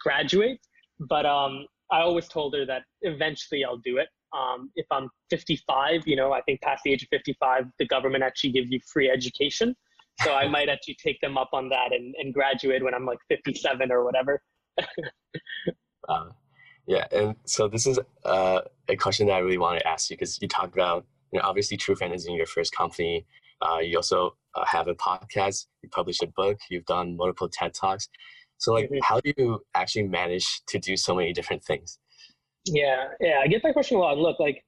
graduate. 0.00 0.58
But 0.98 1.26
um, 1.26 1.66
I 1.90 2.00
always 2.00 2.28
told 2.28 2.54
her 2.54 2.64
that 2.66 2.82
eventually 3.02 3.64
I'll 3.64 3.78
do 3.78 3.98
it. 3.98 4.08
Um, 4.32 4.70
if 4.76 4.86
I'm 4.90 5.10
55, 5.28 6.06
you 6.06 6.16
know, 6.16 6.32
I 6.32 6.40
think 6.42 6.62
past 6.62 6.82
the 6.84 6.92
age 6.92 7.02
of 7.02 7.08
55, 7.10 7.66
the 7.78 7.86
government 7.86 8.24
actually 8.24 8.52
gives 8.52 8.70
you 8.70 8.80
free 8.90 9.10
education. 9.10 9.76
So 10.22 10.34
I 10.34 10.48
might 10.48 10.68
actually 10.68 10.96
take 11.04 11.20
them 11.20 11.36
up 11.36 11.50
on 11.52 11.68
that 11.70 11.92
and, 11.92 12.14
and 12.18 12.32
graduate 12.32 12.82
when 12.82 12.94
I'm 12.94 13.04
like 13.04 13.18
57 13.28 13.90
or 13.90 14.04
whatever. 14.04 14.42
uh, 16.08 16.24
Yeah, 16.92 17.06
and 17.10 17.36
so 17.46 17.68
this 17.68 17.86
is 17.86 17.98
uh, 18.26 18.60
a 18.88 18.96
question 18.96 19.26
that 19.28 19.32
I 19.32 19.38
really 19.38 19.56
want 19.56 19.78
to 19.78 19.88
ask 19.88 20.10
you 20.10 20.16
because 20.16 20.38
you 20.42 20.46
talked 20.46 20.74
about, 20.74 21.06
you 21.32 21.38
know, 21.38 21.44
obviously 21.46 21.78
Trufan 21.78 22.14
is 22.14 22.26
in 22.26 22.34
your 22.34 22.44
first 22.44 22.76
company. 22.76 23.24
Uh, 23.62 23.78
you 23.78 23.96
also 23.96 24.36
uh, 24.54 24.66
have 24.66 24.88
a 24.88 24.94
podcast. 24.94 25.68
You 25.82 25.88
publish 25.88 26.20
a 26.20 26.26
book. 26.26 26.58
You've 26.68 26.84
done 26.84 27.16
multiple 27.16 27.48
TED 27.48 27.72
talks. 27.72 28.10
So, 28.58 28.74
like, 28.74 28.90
mm-hmm. 28.90 28.98
how 29.02 29.20
do 29.20 29.32
you 29.38 29.60
actually 29.74 30.02
manage 30.02 30.60
to 30.66 30.78
do 30.78 30.94
so 30.98 31.14
many 31.14 31.32
different 31.32 31.64
things? 31.64 31.98
Yeah, 32.66 33.08
yeah, 33.20 33.40
I 33.42 33.46
get 33.46 33.62
that 33.62 33.72
question 33.72 33.96
a 33.96 34.00
lot. 34.00 34.18
Look, 34.18 34.38
like, 34.38 34.62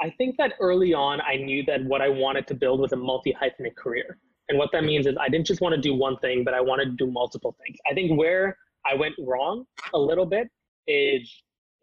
I 0.00 0.14
think 0.16 0.36
that 0.38 0.52
early 0.60 0.94
on, 0.94 1.20
I 1.22 1.38
knew 1.38 1.64
that 1.64 1.82
what 1.84 2.02
I 2.02 2.08
wanted 2.08 2.46
to 2.46 2.54
build 2.54 2.78
was 2.78 2.92
a 2.92 2.96
multi 2.96 3.34
hyphenate 3.34 3.74
career. 3.74 4.18
And 4.48 4.58
what 4.58 4.70
that 4.72 4.84
means 4.84 5.08
is 5.08 5.16
I 5.20 5.28
didn't 5.28 5.48
just 5.48 5.60
want 5.60 5.74
to 5.74 5.80
do 5.80 5.92
one 5.92 6.16
thing, 6.18 6.44
but 6.44 6.54
I 6.54 6.60
wanted 6.60 6.84
to 6.84 7.04
do 7.04 7.10
multiple 7.10 7.56
things. 7.64 7.78
I 7.90 7.94
think 7.94 8.16
where 8.16 8.56
I 8.86 8.94
went 8.94 9.14
wrong 9.18 9.64
a 9.94 9.98
little 9.98 10.26
bit 10.26 10.48
is 10.86 11.30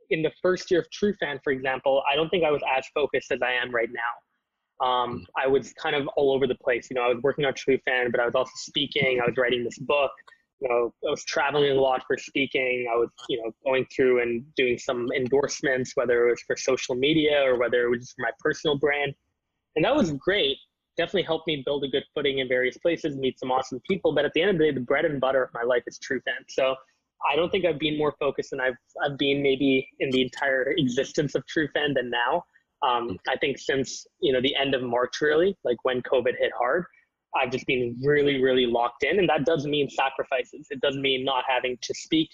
in 0.10 0.22
the 0.22 0.32
first 0.42 0.72
year 0.72 0.82
of 0.82 0.88
Trufan, 0.90 1.40
for 1.44 1.52
example, 1.52 2.04
I 2.12 2.16
don't 2.16 2.30
think 2.30 2.44
I 2.44 2.52
was 2.52 2.62
as 2.78 2.86
focused 2.94 3.32
as 3.32 3.40
I 3.42 3.52
am 3.54 3.74
right 3.74 3.90
now. 3.92 4.86
Um, 4.86 5.26
I 5.36 5.48
was 5.48 5.74
kind 5.74 5.96
of 5.96 6.08
all 6.16 6.34
over 6.34 6.48
the 6.48 6.56
place. 6.56 6.90
You 6.90 6.96
know, 6.96 7.02
I 7.02 7.08
was 7.08 7.22
working 7.24 7.46
on 7.46 7.54
Trufan, 7.54 8.12
but 8.12 8.20
I 8.20 8.26
was 8.26 8.36
also 8.36 8.52
speaking. 8.56 9.20
I 9.22 9.28
was 9.28 9.36
writing 9.38 9.64
this 9.64 9.80
book. 9.80 10.12
You 10.60 10.70
know, 10.70 10.94
I 11.06 11.12
was 11.12 11.24
traveling 11.26 11.72
a 11.72 11.82
lot 11.82 12.04
for 12.08 12.18
speaking. 12.18 12.88
I 12.92 12.96
was, 12.96 13.10
you 13.30 13.42
know, 13.42 13.52
going 13.66 13.86
through 13.96 14.22
and 14.22 14.44
doing 14.56 14.78
some 14.78 15.08
endorsements, 15.16 15.92
whether 15.96 16.28
it 16.28 16.32
was 16.32 16.42
for 16.46 16.56
social 16.56 16.96
media 16.96 17.44
or 17.44 17.60
whether 17.60 17.86
it 17.86 17.90
was 17.90 18.14
for 18.16 18.24
my 18.24 18.32
personal 18.40 18.78
brand. 18.78 19.14
And 19.76 19.86
that 19.86 19.96
was 19.96 20.12
great 20.14 20.58
definitely 20.98 21.24
helped 21.24 21.48
me 21.48 21.64
build 21.66 21.84
a 21.84 21.88
good 21.88 22.04
footing 22.14 22.40
in 22.40 22.48
various 22.48 22.78
places, 22.78 23.16
meet 23.16 23.40
some 23.40 23.52
awesome 23.52 23.80
people. 23.88 24.14
But 24.14 24.26
at 24.26 24.34
the 24.34 24.42
end 24.42 24.52
of 24.52 24.58
the 24.58 24.66
day, 24.66 24.72
the 24.72 24.82
bread 24.82 25.06
and 25.06 25.22
butter 25.22 25.44
of 25.44 25.50
my 25.54 25.64
life 25.64 25.84
is 25.88 26.00
Trufan. 26.00 26.44
So 26.50 26.76
I 27.32 27.36
don't 27.36 27.50
think 27.50 27.66
I've 27.66 27.80
been 27.80 27.98
more 27.98 28.14
focused 28.20 28.52
than 28.52 28.60
I've, 28.60 28.78
I've 29.04 29.18
been 29.18 29.42
maybe 29.42 29.88
in 30.00 30.10
the 30.12 30.22
entire 30.22 30.74
existence 30.78 31.36
of 31.36 31.44
Trufan 31.46 31.94
than 31.96 32.10
now. 32.10 32.44
Um, 32.88 33.18
I 33.28 33.36
think 33.38 33.58
since 33.58 34.06
you 34.20 34.32
know 34.32 34.42
the 34.42 34.56
end 34.56 34.76
of 34.76 34.84
March, 34.84 35.20
really, 35.22 35.58
like 35.64 35.78
when 35.84 36.02
COVID 36.04 36.38
hit 36.38 36.52
hard, 36.58 36.86
I've 37.36 37.52
just 37.52 37.66
been 37.66 37.98
really, 38.04 38.42
really 38.42 38.66
locked 38.66 39.04
in, 39.04 39.20
and 39.20 39.28
that 39.30 39.46
does 39.46 39.66
mean 39.66 39.90
sacrifices. 39.90 40.68
It 40.70 40.80
doesn't 40.82 41.02
mean 41.02 41.26
not 41.26 41.44
having 41.48 41.78
to 41.82 41.94
speak, 41.96 42.30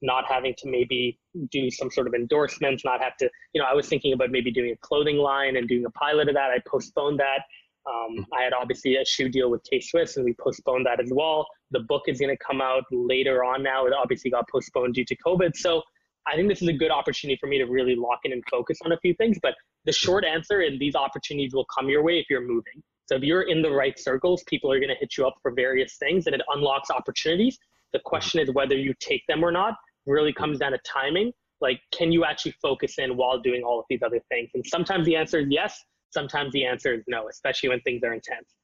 not 0.00 0.24
having 0.26 0.54
to 0.58 0.68
maybe 0.68 1.18
do 1.50 1.70
some 1.70 1.90
sort 1.90 2.06
of 2.06 2.14
endorsements, 2.14 2.84
not 2.84 3.02
have 3.02 3.16
to. 3.16 3.28
You 3.54 3.60
know, 3.60 3.66
I 3.68 3.74
was 3.74 3.88
thinking 3.88 4.12
about 4.12 4.30
maybe 4.30 4.52
doing 4.52 4.70
a 4.70 4.76
clothing 4.76 5.16
line 5.16 5.56
and 5.56 5.68
doing 5.68 5.84
a 5.84 5.90
pilot 5.90 6.28
of 6.28 6.34
that. 6.34 6.50
I 6.50 6.58
postponed 6.66 7.18
that. 7.18 7.40
Um. 7.88 8.26
I 8.38 8.42
had 8.42 8.52
obviously 8.52 8.96
a 8.96 9.04
shoe 9.04 9.28
deal 9.28 9.50
with 9.50 9.62
K 9.70 9.80
Swiss, 9.80 10.16
and 10.16 10.24
we 10.24 10.34
postponed 10.34 10.86
that 10.86 11.00
as 11.00 11.10
well. 11.12 11.46
The 11.70 11.80
book 11.80 12.02
is 12.06 12.18
going 12.18 12.34
to 12.36 12.44
come 12.44 12.60
out 12.60 12.84
later 12.90 13.44
on 13.44 13.62
now. 13.62 13.86
It 13.86 13.92
obviously 13.92 14.30
got 14.30 14.48
postponed 14.50 14.94
due 14.94 15.04
to 15.04 15.16
COVID. 15.26 15.56
So 15.56 15.82
I 16.26 16.36
think 16.36 16.48
this 16.48 16.60
is 16.60 16.68
a 16.68 16.72
good 16.72 16.90
opportunity 16.90 17.38
for 17.40 17.46
me 17.46 17.58
to 17.58 17.64
really 17.64 17.96
lock 17.96 18.20
in 18.24 18.32
and 18.32 18.42
focus 18.50 18.78
on 18.84 18.92
a 18.92 18.98
few 18.98 19.14
things. 19.14 19.38
But 19.42 19.54
the 19.86 19.92
short 19.92 20.24
answer 20.24 20.60
is 20.60 20.78
these 20.78 20.94
opportunities 20.94 21.54
will 21.54 21.66
come 21.74 21.88
your 21.88 22.02
way 22.02 22.18
if 22.18 22.26
you're 22.28 22.46
moving. 22.46 22.82
So 23.06 23.16
if 23.16 23.22
you're 23.22 23.42
in 23.42 23.62
the 23.62 23.70
right 23.70 23.98
circles, 23.98 24.42
people 24.46 24.70
are 24.70 24.78
going 24.78 24.90
to 24.90 24.94
hit 24.94 25.16
you 25.16 25.26
up 25.26 25.36
for 25.40 25.52
various 25.52 25.96
things, 25.96 26.26
and 26.26 26.34
it 26.34 26.42
unlocks 26.54 26.90
opportunities. 26.90 27.58
The 27.94 28.00
question 28.00 28.40
is 28.40 28.52
whether 28.52 28.76
you 28.76 28.92
take 29.00 29.22
them 29.28 29.42
or 29.42 29.50
not. 29.50 29.74
Really 30.06 30.32
comes 30.32 30.58
down 30.58 30.72
to 30.72 30.78
timing. 30.86 31.32
Like, 31.60 31.80
can 31.92 32.12
you 32.12 32.24
actually 32.24 32.54
focus 32.62 32.98
in 32.98 33.16
while 33.16 33.38
doing 33.40 33.62
all 33.62 33.78
of 33.80 33.86
these 33.88 34.02
other 34.02 34.20
things? 34.28 34.50
And 34.54 34.64
sometimes 34.66 35.06
the 35.06 35.16
answer 35.16 35.40
is 35.40 35.46
yes 35.50 35.82
sometimes 36.10 36.52
the 36.52 36.64
answer 36.64 36.94
is 36.94 37.04
no, 37.06 37.28
especially 37.28 37.68
when 37.68 37.80
things 37.80 38.02
are 38.02 38.12
intense. 38.12 38.54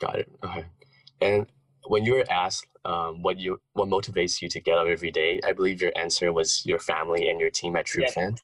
Got 0.00 0.20
it. 0.20 0.28
Okay. 0.44 0.64
And 1.20 1.46
when 1.86 2.04
you 2.04 2.14
were 2.14 2.24
asked 2.30 2.66
um, 2.84 3.22
what 3.22 3.38
you 3.38 3.60
what 3.72 3.88
motivates 3.88 4.40
you 4.40 4.48
to 4.48 4.60
get 4.60 4.78
up 4.78 4.86
every 4.86 5.10
day, 5.10 5.40
I 5.44 5.52
believe 5.52 5.80
your 5.82 5.92
answer 5.96 6.32
was 6.32 6.64
your 6.64 6.78
family 6.78 7.28
and 7.28 7.40
your 7.40 7.50
team 7.50 7.76
at 7.76 7.86
Trufan. 7.86 8.30
Yes. 8.30 8.42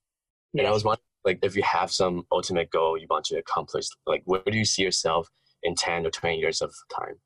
And 0.56 0.66
I 0.66 0.70
was 0.70 0.84
wondering, 0.84 1.02
like, 1.24 1.38
if 1.42 1.56
you 1.56 1.62
have 1.62 1.90
some 1.90 2.24
ultimate 2.30 2.70
goal 2.70 2.96
you 2.98 3.06
want 3.10 3.24
to 3.26 3.38
accomplish, 3.38 3.86
like, 4.06 4.22
where 4.24 4.42
do 4.46 4.56
you 4.56 4.64
see 4.64 4.82
yourself 4.82 5.28
in 5.62 5.74
ten 5.74 6.06
or 6.06 6.10
twenty 6.10 6.38
years 6.38 6.60
of 6.60 6.74
time? 6.94 7.16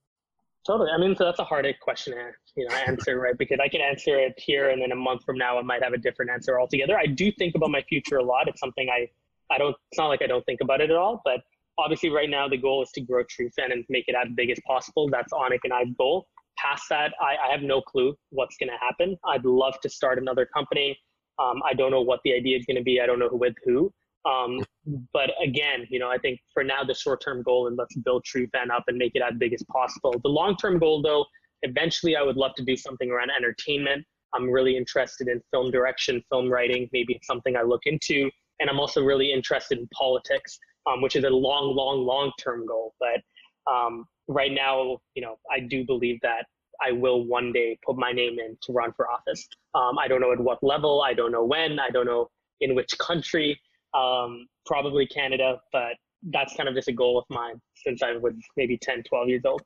Totally. 0.66 0.90
I 0.90 0.98
mean, 0.98 1.16
so 1.16 1.24
that's 1.24 1.38
a 1.38 1.44
hard 1.44 1.66
question 1.80 2.14
to 2.14 2.30
you 2.56 2.68
know 2.68 2.74
answer, 2.86 3.18
right? 3.18 3.36
Because 3.36 3.58
I 3.62 3.68
can 3.68 3.80
answer 3.80 4.18
it 4.18 4.34
here, 4.36 4.70
and 4.70 4.82
then 4.82 4.92
a 4.92 4.96
month 4.96 5.24
from 5.24 5.38
now, 5.38 5.58
I 5.58 5.62
might 5.62 5.82
have 5.82 5.94
a 5.94 5.98
different 5.98 6.30
answer 6.30 6.60
altogether. 6.60 6.98
I 6.98 7.06
do 7.06 7.32
think 7.32 7.54
about 7.54 7.70
my 7.70 7.82
future 7.82 8.16
a 8.18 8.24
lot. 8.24 8.48
It's 8.48 8.60
something 8.60 8.88
I 8.90 9.08
I 9.50 9.59
don't, 9.59 9.76
it's 9.90 9.99
not 9.99 10.09
like 10.09 10.23
I 10.23 10.26
don't 10.26 10.45
think 10.45 10.61
about 10.61 10.81
it 10.81 10.90
at 10.90 10.97
all, 10.97 11.21
but 11.25 11.40
obviously 11.78 12.11
right 12.11 12.28
now 12.28 12.49
the 12.49 12.57
goal 12.57 12.83
is 12.83 12.90
to 12.93 13.00
grow 13.00 13.23
Trufan 13.25 13.73
and 13.73 13.85
make 13.88 14.05
it 14.09 14.14
as 14.14 14.31
big 14.35 14.50
as 14.50 14.59
possible. 14.67 15.09
That's 15.11 15.33
Anik 15.33 15.61
and 15.64 15.73
I's 15.73 15.93
goal. 15.97 16.26
Past 16.59 16.85
that, 16.90 17.12
I, 17.21 17.37
I 17.49 17.52
have 17.52 17.62
no 17.62 17.81
clue 17.81 18.14
what's 18.31 18.57
going 18.57 18.71
to 18.71 18.76
happen. 18.85 19.17
I'd 19.25 19.45
love 19.45 19.81
to 19.83 19.88
start 19.88 20.19
another 20.19 20.45
company. 20.45 20.99
Um, 21.38 21.62
I 21.64 21.73
don't 21.73 21.93
know 21.93 22.02
what 22.02 22.21
the 22.25 22.35
idea 22.35 22.59
is 22.59 22.67
going 22.67 22.76
to 22.76 22.83
be. 22.83 23.00
I 23.00 23.07
don't 23.07 23.21
know 23.21 23.28
who 23.28 23.37
with 23.37 23.55
who. 23.64 23.93
Um, 24.28 24.64
but 25.12 25.31
again, 25.43 25.87
you 25.88 26.00
know, 26.00 26.11
I 26.11 26.19
think 26.19 26.40
for 26.52 26.64
now 26.64 26.83
the 26.83 26.95
short-term 26.95 27.43
goal 27.43 27.69
is 27.69 27.75
let's 27.78 27.95
build 27.97 28.25
Trufan 28.25 28.71
up 28.75 28.85
and 28.88 28.99
make 28.99 29.12
it 29.14 29.23
as 29.23 29.38
big 29.38 29.52
as 29.52 29.62
possible. 29.71 30.14
The 30.23 30.28
long-term 30.28 30.81
goal, 30.81 31.00
though, 31.00 31.25
eventually 31.62 32.17
I 32.17 32.23
would 32.23 32.37
love 32.37 32.55
to 32.57 32.64
do 32.64 32.76
something 32.76 33.11
around 33.11 33.31
entertainment. 33.31 34.05
I'm 34.35 34.50
really 34.50 34.76
interested 34.76 35.28
in 35.28 35.40
film 35.52 35.71
direction, 35.71 36.23
film 36.31 36.50
writing. 36.50 36.88
Maybe 36.93 37.14
it's 37.14 37.26
something 37.26 37.57
I 37.57 37.62
look 37.62 37.83
into 37.85 38.31
and 38.60 38.68
I'm 38.68 38.80
also 38.80 39.02
really 39.02 39.32
interested 39.32 39.78
in 39.78 39.88
politics, 39.88 40.58
um, 40.86 41.02
which 41.02 41.16
is 41.16 41.24
a 41.24 41.30
long, 41.30 41.74
long, 41.74 42.04
long 42.04 42.32
term 42.40 42.66
goal. 42.66 42.94
But 42.98 43.70
um, 43.70 44.06
right 44.26 44.52
now, 44.52 44.98
you 45.14 45.22
know, 45.22 45.38
I 45.50 45.60
do 45.60 45.84
believe 45.84 46.20
that 46.22 46.44
I 46.80 46.92
will 46.92 47.24
one 47.24 47.52
day 47.52 47.78
put 47.84 47.96
my 47.96 48.12
name 48.12 48.38
in 48.38 48.56
to 48.62 48.72
run 48.72 48.92
for 48.96 49.10
office. 49.10 49.48
Um, 49.74 49.98
I 49.98 50.08
don't 50.08 50.20
know 50.20 50.32
at 50.32 50.40
what 50.40 50.62
level, 50.62 51.02
I 51.02 51.14
don't 51.14 51.32
know 51.32 51.44
when, 51.44 51.78
I 51.78 51.90
don't 51.90 52.06
know 52.06 52.28
in 52.60 52.74
which 52.74 52.96
country, 52.98 53.60
um, 53.94 54.46
probably 54.66 55.06
Canada, 55.06 55.60
but 55.72 55.94
that's 56.30 56.54
kind 56.56 56.68
of 56.68 56.74
just 56.74 56.88
a 56.88 56.92
goal 56.92 57.18
of 57.18 57.24
mine 57.30 57.60
since 57.74 58.02
I 58.02 58.16
was 58.16 58.34
maybe 58.56 58.76
10, 58.76 59.02
12 59.04 59.28
years 59.28 59.42
old. 59.44 59.62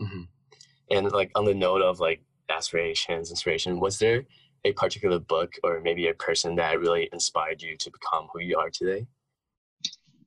Mm-hmm. 0.00 0.22
And 0.90 1.12
like 1.12 1.30
on 1.34 1.44
the 1.44 1.54
note 1.54 1.82
of 1.82 2.00
like 2.00 2.20
aspirations, 2.48 3.30
inspiration, 3.30 3.80
was 3.80 3.98
there 3.98 4.24
a 4.64 4.72
particular 4.72 5.18
book 5.18 5.52
or 5.62 5.80
maybe 5.80 6.08
a 6.08 6.14
person 6.14 6.56
that 6.56 6.80
really 6.80 7.08
inspired 7.12 7.62
you 7.62 7.76
to 7.76 7.90
become 7.90 8.28
who 8.32 8.40
you 8.40 8.56
are 8.56 8.70
today? 8.70 9.06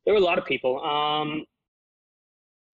There 0.05 0.13
were 0.13 0.19
a 0.19 0.23
lot 0.23 0.37
of 0.37 0.45
people. 0.45 0.81
Um, 0.83 1.45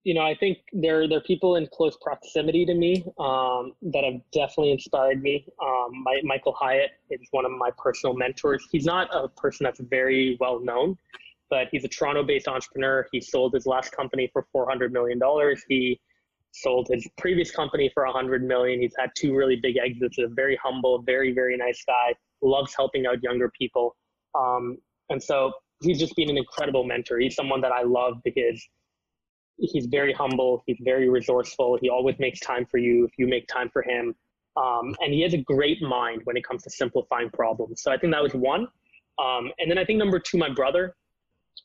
you 0.04 0.14
know, 0.14 0.22
I 0.22 0.36
think 0.36 0.58
there 0.74 1.08
there 1.08 1.20
are 1.20 1.22
people 1.22 1.56
in 1.56 1.68
close 1.68 1.98
proximity 2.02 2.66
to 2.66 2.74
me 2.74 3.06
um, 3.20 3.74
that 3.94 4.04
have 4.04 4.20
definitely 4.34 4.72
inspired 4.72 5.22
me. 5.22 5.46
Um, 5.62 6.04
my, 6.04 6.20
Michael 6.24 6.54
Hyatt 6.60 6.92
is 7.10 7.22
one 7.32 7.46
of 7.46 7.52
my 7.52 7.70
personal 7.78 8.14
mentors. 8.14 8.68
He's 8.70 8.86
not 8.86 9.10
a 9.16 9.30
person 9.30 9.64
that's 9.64 9.80
very 9.80 10.38
well 10.42 10.60
known, 10.60 10.98
but 11.50 11.70
he's 11.72 11.86
a 11.86 11.88
Toronto-based 11.88 12.50
entrepreneur. 12.50 13.08
He 13.14 13.22
sold 13.22 13.54
his 13.54 13.66
last 13.66 13.94
company 13.94 14.30
for 14.34 14.46
four 14.52 14.68
hundred 14.68 14.92
million 14.92 15.20
dollars. 15.20 15.64
He 15.70 16.00
sold 16.54 16.88
his 16.90 17.08
previous 17.18 17.52
company 17.52 17.90
for 17.94 18.06
100 18.06 18.44
million. 18.44 18.80
He's 18.82 18.94
had 18.98 19.12
two 19.16 19.36
really 19.36 19.58
big 19.58 19.78
exits. 19.78 20.18
A 20.20 20.28
very 20.28 20.58
humble, 20.64 21.02
very 21.02 21.34
very 21.34 21.58
nice 21.58 21.84
guy. 21.86 22.14
Loves 22.42 22.74
helping 22.76 23.06
out 23.06 23.22
younger 23.24 23.52
people, 23.58 23.96
um, 24.38 24.78
and 25.10 25.22
so 25.22 25.52
he's 25.82 26.00
just 26.00 26.16
been 26.16 26.30
an 26.30 26.38
incredible 26.38 26.84
mentor. 26.84 27.20
He's 27.20 27.36
someone 27.36 27.62
that 27.62 27.72
I 27.72 27.84
love 27.84 28.18
because 28.24 28.66
he's 29.58 29.86
very 29.88 30.14
humble. 30.14 30.64
He's 30.66 30.78
very 30.82 31.10
resourceful. 31.10 31.78
He 31.82 31.90
always 31.90 32.18
makes 32.20 32.40
time 32.40 32.66
for 32.70 32.78
you 32.78 33.06
if 33.06 33.12
you 33.18 33.28
make 33.28 33.48
time 33.48 33.70
for 33.72 33.82
him, 33.82 34.16
um, 34.58 34.96
and 35.00 35.14
he 35.14 35.22
has 35.22 35.34
a 35.34 35.38
great 35.38 35.82
mind 35.82 36.22
when 36.26 36.38
it 36.38 36.44
comes 36.44 36.64
to 36.64 36.70
simplifying 36.70 37.30
problems. 37.30 37.82
So 37.82 37.92
I 37.92 37.98
think 37.98 38.14
that 38.14 38.24
was 38.24 38.34
one. 38.34 38.68
Um, 39.20 39.52
and 39.60 39.70
then 39.70 39.78
I 39.78 39.86
think 39.86 40.00
number 40.00 40.20
two, 40.20 40.38
my 40.38 40.50
brother 40.50 40.96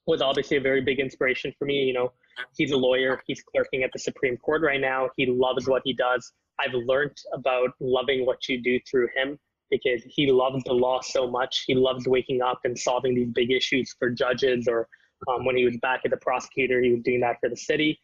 was 0.07 0.21
obviously 0.23 0.57
a 0.57 0.61
very 0.61 0.80
big 0.80 1.00
inspiration 1.00 1.52
for 1.59 1.64
me. 1.64 1.85
You 1.85 1.95
know, 1.95 2.12
he's 2.57 2.73
a 2.73 2.76
lawyer. 2.76 3.23
He's 3.26 3.42
clerking 3.42 3.83
at 3.83 3.90
the 3.92 3.99
Supreme 3.99 4.37
Court 4.37 4.62
right 4.62 4.80
now. 4.80 5.09
He 5.16 5.26
loves 5.26 5.68
what 5.68 5.83
he 5.85 5.92
does. 5.92 6.33
I've 6.61 6.75
learned 6.75 7.16
about 7.33 7.71
loving 7.80 8.26
what 8.26 8.49
you 8.49 8.61
do 8.61 8.78
through 8.90 9.09
him 9.14 9.38
because 9.71 10.02
he 10.07 10.30
loves 10.30 10.62
the 10.64 10.73
law 10.73 11.00
so 11.00 11.30
much. 11.30 11.64
He 11.66 11.75
loves 11.75 12.07
waking 12.07 12.42
up 12.42 12.61
and 12.64 12.78
solving 12.78 13.14
these 13.14 13.28
big 13.28 13.50
issues 13.50 13.95
for 13.99 14.11
judges, 14.11 14.66
or 14.66 14.88
um, 15.28 15.45
when 15.45 15.57
he 15.57 15.64
was 15.64 15.76
back 15.83 16.00
at 16.04 16.11
the 16.11 16.16
prosecutor, 16.18 16.80
he 16.80 16.92
was 16.92 17.02
doing 17.02 17.21
that 17.21 17.37
for 17.40 17.49
the 17.49 17.57
city. 17.57 18.00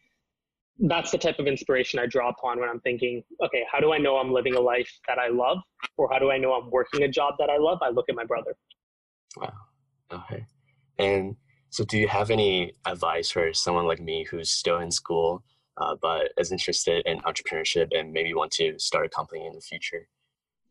That's 0.77 1.11
the 1.11 1.17
type 1.17 1.39
of 1.39 1.47
inspiration 1.47 1.99
I 1.99 2.05
draw 2.05 2.29
upon 2.29 2.59
when 2.59 2.69
I'm 2.69 2.81
thinking, 2.81 3.23
okay, 3.43 3.63
how 3.71 3.79
do 3.79 3.93
I 3.93 3.97
know 3.97 4.17
I'm 4.17 4.31
living 4.31 4.55
a 4.55 4.59
life 4.59 4.91
that 5.07 5.17
I 5.17 5.29
love, 5.29 5.59
or 5.97 6.09
how 6.11 6.19
do 6.19 6.31
I 6.31 6.37
know 6.37 6.53
I'm 6.53 6.69
working 6.69 7.03
a 7.03 7.07
job 7.07 7.35
that 7.39 7.49
I 7.49 7.57
love? 7.57 7.79
I 7.81 7.89
look 7.89 8.05
at 8.09 8.15
my 8.15 8.25
brother. 8.25 8.55
Wow. 9.37 9.53
Okay. 10.11 10.45
And 10.99 11.35
so, 11.75 11.83
do 11.83 11.97
you 11.97 12.07
have 12.07 12.31
any 12.31 12.71
advice 12.85 13.29
for 13.29 13.53
someone 13.53 13.85
like 13.85 13.99
me 13.99 14.23
who's 14.23 14.49
still 14.49 14.79
in 14.79 14.89
school 14.89 15.43
uh, 15.75 15.93
but 16.01 16.31
is 16.37 16.53
interested 16.53 17.05
in 17.05 17.19
entrepreneurship 17.23 17.89
and 17.93 18.13
maybe 18.13 18.33
want 18.33 18.53
to 18.53 18.79
start 18.79 19.05
a 19.05 19.09
company 19.09 19.45
in 19.45 19.53
the 19.53 19.59
future? 19.59 20.07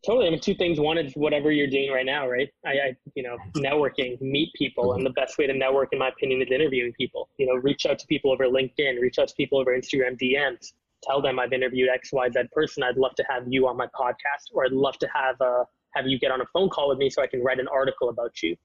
Totally. 0.03 0.25
I 0.25 0.31
mean, 0.31 0.39
two 0.39 0.55
things. 0.55 0.79
One 0.79 0.97
is 0.97 1.13
whatever 1.13 1.51
you're 1.51 1.69
doing 1.69 1.91
right 1.91 2.07
now, 2.07 2.27
right? 2.27 2.49
I, 2.65 2.69
I, 2.69 2.95
you 3.13 3.21
know, 3.21 3.37
networking, 3.55 4.19
meet 4.19 4.51
people, 4.55 4.85
mm-hmm. 4.85 4.97
and 4.97 5.05
the 5.05 5.11
best 5.11 5.37
way 5.37 5.45
to 5.45 5.53
network, 5.53 5.89
in 5.91 5.99
my 5.99 6.07
opinion, 6.07 6.41
is 6.41 6.47
interviewing 6.51 6.91
people. 6.93 7.29
You 7.37 7.45
know, 7.45 7.53
reach 7.53 7.85
out 7.85 7.99
to 7.99 8.07
people 8.07 8.31
over 8.31 8.45
LinkedIn, 8.45 8.99
reach 8.99 9.19
out 9.19 9.27
to 9.27 9.35
people 9.35 9.59
over 9.59 9.77
Instagram 9.77 10.19
DMs. 10.19 10.73
Tell 11.03 11.21
them 11.21 11.37
I've 11.37 11.53
interviewed 11.53 11.89
X, 11.89 12.13
Y, 12.13 12.29
Z 12.31 12.45
person. 12.51 12.81
I'd 12.81 12.97
love 12.97 13.13
to 13.17 13.25
have 13.29 13.43
you 13.47 13.67
on 13.67 13.77
my 13.77 13.85
podcast, 13.87 14.55
or 14.55 14.65
I'd 14.65 14.71
love 14.71 14.97
to 14.97 15.07
have 15.13 15.39
a 15.39 15.65
have 15.93 16.07
you 16.07 16.17
get 16.17 16.31
on 16.31 16.41
a 16.41 16.45
phone 16.51 16.69
call 16.69 16.89
with 16.89 16.97
me 16.97 17.11
so 17.11 17.21
I 17.21 17.27
can 17.27 17.43
write 17.43 17.59
an 17.59 17.67
article 17.67 18.09
about 18.09 18.41
you. 18.41 18.55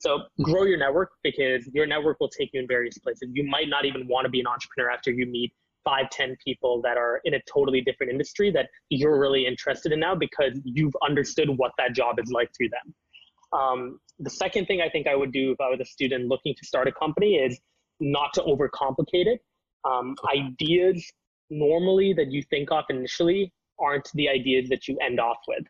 So 0.00 0.22
grow 0.42 0.64
your 0.64 0.78
network 0.78 1.12
because 1.22 1.68
your 1.72 1.86
network 1.86 2.18
will 2.20 2.30
take 2.30 2.50
you 2.54 2.60
in 2.60 2.66
various 2.66 2.96
places. 2.98 3.28
You 3.32 3.46
might 3.46 3.68
not 3.68 3.84
even 3.84 4.08
want 4.08 4.24
to 4.24 4.30
be 4.30 4.40
an 4.40 4.46
entrepreneur 4.46 4.90
after 4.90 5.10
you 5.10 5.26
meet 5.26 5.52
five, 5.84 6.08
ten 6.10 6.36
people 6.44 6.80
that 6.82 6.96
are 6.96 7.20
in 7.24 7.34
a 7.34 7.40
totally 7.42 7.82
different 7.82 8.10
industry 8.10 8.50
that 8.50 8.68
you're 8.88 9.18
really 9.18 9.46
interested 9.46 9.92
in 9.92 10.00
now 10.00 10.14
because 10.14 10.58
you've 10.64 10.94
understood 11.06 11.48
what 11.56 11.72
that 11.76 11.94
job 11.94 12.18
is 12.18 12.30
like 12.30 12.50
through 12.56 12.70
them. 12.70 12.94
Um, 13.52 14.00
the 14.18 14.30
second 14.30 14.66
thing 14.66 14.80
I 14.80 14.88
think 14.88 15.06
I 15.06 15.14
would 15.14 15.32
do 15.32 15.52
if 15.52 15.60
I 15.60 15.68
was 15.68 15.80
a 15.80 15.84
student 15.84 16.28
looking 16.28 16.54
to 16.54 16.66
start 16.66 16.88
a 16.88 16.92
company 16.92 17.34
is 17.34 17.58
not 18.00 18.32
to 18.34 18.42
overcomplicate 18.42 19.26
it. 19.26 19.40
Um, 19.84 20.14
ideas 20.34 21.04
normally 21.50 22.14
that 22.14 22.30
you 22.30 22.42
think 22.42 22.70
of 22.70 22.84
initially 22.88 23.52
aren't 23.78 24.10
the 24.14 24.28
ideas 24.28 24.68
that 24.70 24.88
you 24.88 24.96
end 24.98 25.20
off 25.20 25.38
with, 25.48 25.64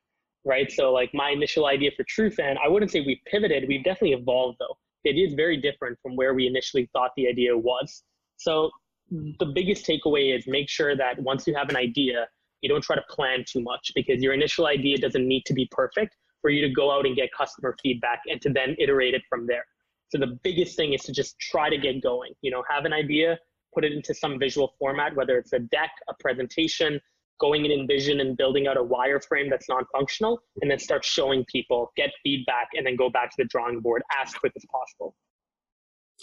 right? 0.44 0.70
So 0.70 0.92
like 0.92 1.10
my 1.12 1.30
initial 1.30 1.66
idea 1.66 1.90
for 1.96 2.04
Trufan, 2.04 2.56
I 2.64 2.68
wouldn't 2.68 2.90
say 2.90 3.02
we've 3.06 3.20
pivoted. 3.26 3.66
We've 3.68 3.84
definitely 3.84 4.12
evolved 4.12 4.58
though. 4.60 4.76
The 5.04 5.10
idea 5.10 5.26
is 5.26 5.34
very 5.34 5.56
different 5.56 5.98
from 6.02 6.16
where 6.16 6.34
we 6.34 6.46
initially 6.46 6.88
thought 6.92 7.10
the 7.16 7.28
idea 7.28 7.56
was. 7.56 8.02
So 8.36 8.70
the 9.10 9.46
biggest 9.46 9.86
takeaway 9.86 10.36
is 10.36 10.46
make 10.46 10.68
sure 10.68 10.96
that 10.96 11.18
once 11.18 11.46
you 11.46 11.54
have 11.54 11.68
an 11.68 11.76
idea, 11.76 12.28
you 12.62 12.68
don't 12.68 12.82
try 12.82 12.96
to 12.96 13.04
plan 13.08 13.44
too 13.46 13.60
much 13.60 13.92
because 13.94 14.22
your 14.22 14.34
initial 14.34 14.66
idea 14.66 14.98
doesn't 14.98 15.26
need 15.26 15.44
to 15.46 15.54
be 15.54 15.68
perfect 15.70 16.16
for 16.40 16.50
you 16.50 16.66
to 16.66 16.72
go 16.72 16.90
out 16.90 17.06
and 17.06 17.16
get 17.16 17.30
customer 17.36 17.76
feedback 17.82 18.20
and 18.28 18.40
to 18.42 18.50
then 18.50 18.76
iterate 18.78 19.14
it 19.14 19.22
from 19.28 19.46
there. 19.46 19.64
So 20.10 20.18
the 20.18 20.38
biggest 20.42 20.76
thing 20.76 20.92
is 20.92 21.02
to 21.02 21.12
just 21.12 21.38
try 21.38 21.70
to 21.70 21.78
get 21.78 22.02
going. 22.02 22.32
You 22.42 22.50
know, 22.50 22.62
have 22.68 22.84
an 22.84 22.92
idea, 22.92 23.38
put 23.74 23.84
it 23.84 23.92
into 23.92 24.14
some 24.14 24.38
visual 24.38 24.74
format, 24.78 25.14
whether 25.14 25.38
it's 25.38 25.52
a 25.52 25.58
deck, 25.58 25.90
a 26.08 26.14
presentation, 26.18 27.00
going 27.40 27.64
in 27.64 27.86
InVision 27.86 28.20
and 28.20 28.36
building 28.36 28.66
out 28.66 28.76
a 28.76 28.82
wireframe 28.82 29.48
that's 29.50 29.68
non-functional, 29.68 30.40
and 30.62 30.70
then 30.70 30.78
start 30.78 31.04
showing 31.04 31.44
people, 31.46 31.90
get 31.96 32.10
feedback, 32.22 32.68
and 32.74 32.86
then 32.86 32.96
go 32.96 33.08
back 33.10 33.30
to 33.30 33.36
the 33.38 33.44
drawing 33.44 33.80
board 33.80 34.02
as 34.22 34.32
quick 34.34 34.52
as 34.56 34.64
possible. 34.70 35.14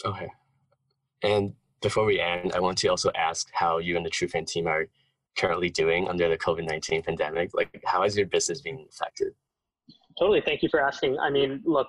Okay. 0.04 0.30
And 1.22 1.52
before 1.82 2.04
we 2.04 2.20
end, 2.20 2.52
I 2.54 2.60
want 2.60 2.78
to 2.78 2.88
also 2.88 3.10
ask 3.16 3.48
how 3.52 3.78
you 3.78 3.96
and 3.96 4.06
the 4.06 4.10
Trufan 4.10 4.46
team 4.46 4.66
are 4.66 4.86
currently 5.36 5.70
doing 5.70 6.08
under 6.08 6.28
the 6.28 6.38
COVID 6.38 6.68
19 6.68 7.02
pandemic. 7.02 7.50
Like, 7.54 7.80
how 7.84 8.02
has 8.02 8.16
your 8.16 8.26
business 8.26 8.60
been 8.60 8.86
affected? 8.90 9.32
Totally. 10.18 10.42
Thank 10.44 10.62
you 10.62 10.68
for 10.68 10.80
asking. 10.80 11.18
I 11.18 11.30
mean, 11.30 11.62
look, 11.64 11.88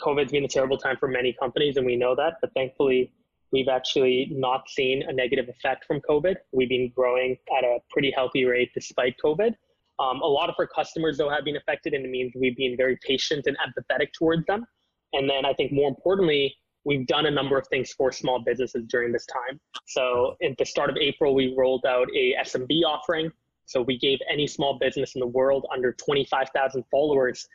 COVID's 0.00 0.32
been 0.32 0.44
a 0.44 0.48
terrible 0.48 0.76
time 0.76 0.96
for 0.98 1.08
many 1.08 1.34
companies, 1.38 1.76
and 1.76 1.86
we 1.86 1.96
know 1.96 2.14
that, 2.16 2.34
but 2.40 2.52
thankfully, 2.54 3.12
we've 3.52 3.68
actually 3.68 4.28
not 4.30 4.68
seen 4.68 5.02
a 5.08 5.12
negative 5.12 5.48
effect 5.48 5.84
from 5.84 6.00
COVID. 6.08 6.36
We've 6.52 6.68
been 6.68 6.90
growing 6.94 7.36
at 7.56 7.64
a 7.64 7.78
pretty 7.90 8.10
healthy 8.10 8.44
rate 8.44 8.70
despite 8.74 9.16
COVID. 9.24 9.54
Um, 9.98 10.20
a 10.20 10.26
lot 10.26 10.48
of 10.48 10.54
our 10.58 10.66
customers, 10.66 11.18
though, 11.18 11.30
have 11.30 11.44
been 11.44 11.56
affected, 11.56 11.92
and 11.92 12.04
it 12.04 12.10
means 12.10 12.32
we've 12.36 12.56
been 12.56 12.76
very 12.76 12.98
patient 13.04 13.46
and 13.46 13.56
empathetic 13.58 14.12
towards 14.16 14.46
them. 14.46 14.64
And 15.12 15.28
then 15.28 15.44
I 15.44 15.52
think 15.54 15.72
more 15.72 15.88
importantly, 15.88 16.54
we've 16.84 17.06
done 17.06 17.26
a 17.26 17.30
number 17.30 17.58
of 17.58 17.66
things 17.68 17.92
for 17.92 18.12
small 18.12 18.38
businesses 18.38 18.84
during 18.88 19.12
this 19.12 19.26
time. 19.26 19.58
So 19.86 20.36
at 20.42 20.56
the 20.58 20.64
start 20.64 20.90
of 20.90 20.96
April, 20.96 21.34
we 21.34 21.54
rolled 21.56 21.84
out 21.84 22.08
a 22.14 22.34
SMB 22.40 22.82
offering. 22.86 23.30
So 23.66 23.82
we 23.82 23.98
gave 23.98 24.18
any 24.30 24.46
small 24.46 24.78
business 24.78 25.14
in 25.14 25.20
the 25.20 25.26
world 25.26 25.66
under 25.72 25.92
25,000 25.92 26.84
followers 26.90 27.46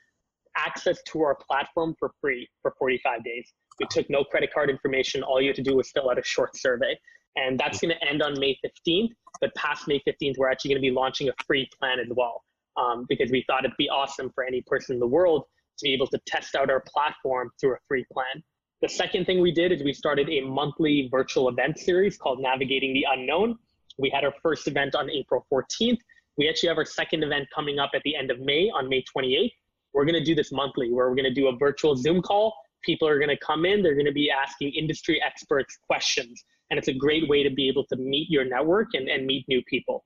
access 0.56 1.02
to 1.04 1.22
our 1.22 1.36
platform 1.36 1.96
for 1.98 2.14
free 2.22 2.48
for 2.62 2.76
45 2.78 3.24
days. 3.24 3.54
We 3.80 3.88
took 3.90 4.10
no 4.10 4.24
credit 4.24 4.52
card 4.54 4.70
information. 4.70 5.24
All 5.24 5.42
you 5.42 5.48
had 5.48 5.56
to 5.58 5.64
do 5.64 5.76
was 5.76 5.90
fill 5.92 6.10
out 6.10 6.20
a 6.20 6.24
short 6.24 6.56
survey. 6.58 6.98
And 7.36 7.60
that's 7.60 7.80
going 7.80 7.94
to 7.94 8.08
end 8.08 8.22
on 8.22 8.40
May 8.40 8.58
15th. 8.64 9.10
But 9.42 9.54
past 9.56 9.88
May 9.88 10.02
15th, 10.08 10.38
we're 10.38 10.50
actually 10.50 10.70
going 10.70 10.82
to 10.82 10.88
be 10.88 10.92
launching 10.92 11.30
a 11.30 11.34
free 11.46 11.68
plan 11.80 12.00
as 12.00 12.08
well 12.16 12.44
um, 12.78 13.06
because 13.10 13.32
we 13.32 13.44
thought 13.48 13.66
it'd 13.66 13.76
be 13.78 13.90
awesome 13.90 14.32
for 14.34 14.44
any 14.44 14.62
person 14.68 14.96
in 14.96 15.00
the 15.00 15.08
world 15.08 15.44
to 15.80 15.84
be 15.84 15.94
able 15.94 16.08
to 16.08 16.20
test 16.28 16.56
out 16.56 16.70
our 16.70 16.84
platform 16.88 17.50
through 17.60 17.74
a 17.74 17.80
free 17.88 18.06
plan. 18.12 18.44
The 18.82 18.90
second 18.90 19.26
thing 19.26 19.42
we 19.42 19.52
did 19.52 19.72
is 19.72 19.84
we 19.84 19.94
started 19.94 20.30
a 20.30 20.42
monthly 20.42 21.08
virtual 21.10 21.50
event 21.50 21.80
series 21.80 22.18
called 22.18 22.40
Navigating 22.42 22.94
the 22.94 23.06
Unknown. 23.10 23.58
We 23.98 24.10
had 24.10 24.26
our 24.26 24.34
first 24.44 24.68
event 24.68 24.96
on 24.96 25.10
April 25.10 25.46
14th. 25.52 26.00
We 26.38 26.50
actually 26.50 26.70
have 26.70 26.78
our 26.78 26.86
second 26.86 27.24
event 27.24 27.48
coming 27.54 27.80
up 27.80 27.92
at 27.96 28.02
the 28.04 28.16
end 28.16 28.32
of 28.32 28.40
May 28.40 28.70
on 28.76 28.90
May 28.90 29.04
28th. 29.16 29.52
We're 29.94 30.06
going 30.06 30.20
to 30.20 30.24
do 30.24 30.36
this 30.36 30.52
monthly 30.52 30.92
where 30.92 31.08
we're 31.08 31.16
going 31.16 31.26
to 31.26 31.34
do 31.34 31.48
a 31.48 31.56
virtual 31.58 31.96
Zoom 31.96 32.22
call. 32.22 32.54
People 32.84 33.08
are 33.08 33.18
going 33.18 33.30
to 33.30 33.38
come 33.38 33.66
in, 33.66 33.82
they're 33.82 33.96
going 33.96 34.06
to 34.06 34.12
be 34.12 34.30
asking 34.32 34.74
industry 34.74 35.22
experts 35.26 35.78
questions. 35.88 36.44
And 36.70 36.78
it's 36.78 36.88
a 36.88 36.94
great 36.94 37.28
way 37.30 37.44
to 37.44 37.50
be 37.50 37.68
able 37.68 37.86
to 37.88 37.96
meet 37.98 38.30
your 38.30 38.46
network 38.46 38.90
and, 38.94 39.08
and 39.08 39.26
meet 39.26 39.46
new 39.48 39.62
people. 39.64 40.04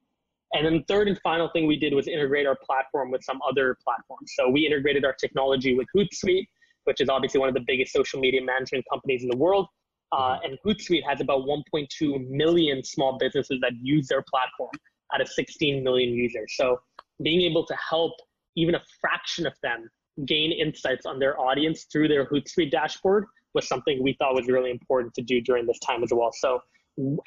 And 0.53 0.65
then 0.65 0.77
the 0.77 0.83
third 0.87 1.07
and 1.07 1.19
final 1.21 1.49
thing 1.49 1.67
we 1.67 1.77
did 1.77 1.93
was 1.93 2.07
integrate 2.07 2.47
our 2.47 2.57
platform 2.65 3.11
with 3.11 3.23
some 3.23 3.39
other 3.47 3.77
platforms. 3.83 4.33
So 4.35 4.49
we 4.49 4.65
integrated 4.65 5.05
our 5.05 5.13
technology 5.13 5.75
with 5.75 5.87
Hootsuite 5.95 6.47
which 6.87 7.01
is 7.01 7.09
obviously 7.09 7.37
one 7.37 7.49
of 7.49 7.53
the 7.53 7.63
biggest 7.67 7.91
social 7.91 8.17
media 8.19 8.41
management 8.41 8.85
companies 8.89 9.21
in 9.21 9.29
the 9.29 9.35
world. 9.35 9.67
Uh, 10.13 10.37
and 10.43 10.57
Hootsuite 10.65 11.03
has 11.05 11.19
about 11.19 11.41
1.2 11.41 12.29
million 12.29 12.81
small 12.81 13.17
businesses 13.19 13.59
that 13.61 13.73
use 13.81 14.07
their 14.07 14.23
platform 14.29 14.71
out 15.13 15.19
of 15.19 15.27
16 15.27 15.83
million 15.83 16.13
users. 16.13 16.53
So 16.55 16.79
being 17.21 17.41
able 17.41 17.65
to 17.65 17.75
help 17.75 18.13
even 18.55 18.73
a 18.75 18.81
fraction 19.01 19.45
of 19.45 19.53
them 19.61 19.89
gain 20.25 20.51
insights 20.51 21.05
on 21.05 21.19
their 21.19 21.39
audience 21.39 21.85
through 21.91 22.07
their 22.07 22.25
Hootsuite 22.25 22.71
dashboard 22.71 23.25
was 23.53 23.67
something 23.67 24.01
we 24.01 24.15
thought 24.19 24.35
was 24.35 24.47
really 24.47 24.71
important 24.71 25.13
to 25.15 25.21
do 25.21 25.41
during 25.41 25.65
this 25.65 25.79
time 25.79 26.03
as 26.03 26.09
well. 26.11 26.31
So 26.33 26.59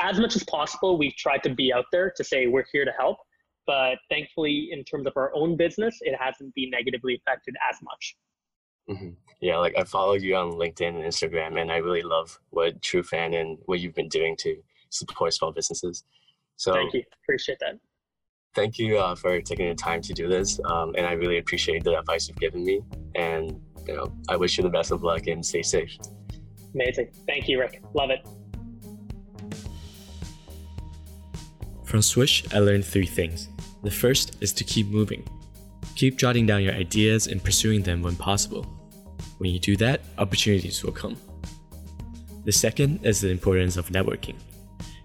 as 0.00 0.18
much 0.18 0.36
as 0.36 0.44
possible, 0.44 0.98
we've 0.98 1.16
tried 1.16 1.42
to 1.44 1.54
be 1.54 1.72
out 1.72 1.84
there 1.92 2.12
to 2.16 2.24
say 2.24 2.46
we're 2.46 2.64
here 2.72 2.84
to 2.84 2.92
help. 2.98 3.18
But 3.66 3.98
thankfully, 4.08 4.70
in 4.72 4.82
terms 4.84 5.06
of 5.06 5.12
our 5.16 5.30
own 5.34 5.56
business, 5.56 5.98
it 6.00 6.16
hasn't 6.18 6.54
been 6.54 6.70
negatively 6.70 7.14
affected 7.14 7.54
as 7.70 7.76
much. 7.82 8.16
Mm-hmm. 8.90 9.10
Yeah, 9.40 9.58
like 9.58 9.76
I 9.78 9.84
follow 9.84 10.14
you 10.14 10.34
on 10.34 10.52
LinkedIn 10.52 10.88
and 10.88 11.04
Instagram, 11.04 11.60
and 11.60 11.70
I 11.70 11.76
really 11.76 12.02
love 12.02 12.38
what 12.50 12.80
Trufan 12.80 13.40
and 13.40 13.58
what 13.66 13.80
you've 13.80 13.94
been 13.94 14.08
doing 14.08 14.36
to 14.40 14.56
support 14.90 15.34
small 15.34 15.52
businesses. 15.52 16.04
So 16.56 16.72
thank 16.72 16.94
you, 16.94 17.04
appreciate 17.22 17.58
that. 17.60 17.78
Thank 18.52 18.78
you 18.78 18.98
uh, 18.98 19.14
for 19.14 19.40
taking 19.40 19.68
the 19.68 19.76
time 19.76 20.02
to 20.02 20.12
do 20.12 20.28
this, 20.28 20.58
um, 20.64 20.92
and 20.96 21.06
I 21.06 21.12
really 21.12 21.38
appreciate 21.38 21.84
the 21.84 21.96
advice 21.96 22.28
you've 22.28 22.38
given 22.38 22.64
me. 22.64 22.80
And 23.14 23.60
you 23.86 23.94
know, 23.94 24.12
I 24.28 24.36
wish 24.36 24.58
you 24.58 24.64
the 24.64 24.70
best 24.70 24.90
of 24.90 25.04
luck 25.04 25.28
and 25.28 25.44
stay 25.46 25.62
safe. 25.62 25.96
Amazing, 26.74 27.10
thank 27.26 27.48
you, 27.48 27.60
Rick. 27.60 27.80
Love 27.94 28.10
it. 28.10 28.26
From 31.84 32.02
Swish, 32.02 32.44
I 32.52 32.58
learned 32.58 32.84
three 32.84 33.06
things. 33.06 33.48
The 33.84 33.90
first 33.90 34.36
is 34.42 34.52
to 34.54 34.64
keep 34.64 34.88
moving. 34.88 35.24
Keep 35.94 36.16
jotting 36.18 36.46
down 36.46 36.62
your 36.62 36.74
ideas 36.74 37.28
and 37.28 37.42
pursuing 37.42 37.82
them 37.82 38.02
when 38.02 38.16
possible. 38.16 38.64
When 39.38 39.50
you 39.50 39.60
do 39.60 39.76
that, 39.76 40.00
opportunities 40.18 40.82
will 40.82 40.92
come. 40.92 41.16
The 42.44 42.52
second 42.52 43.06
is 43.06 43.20
the 43.20 43.30
importance 43.30 43.76
of 43.76 43.90
networking. 43.90 44.36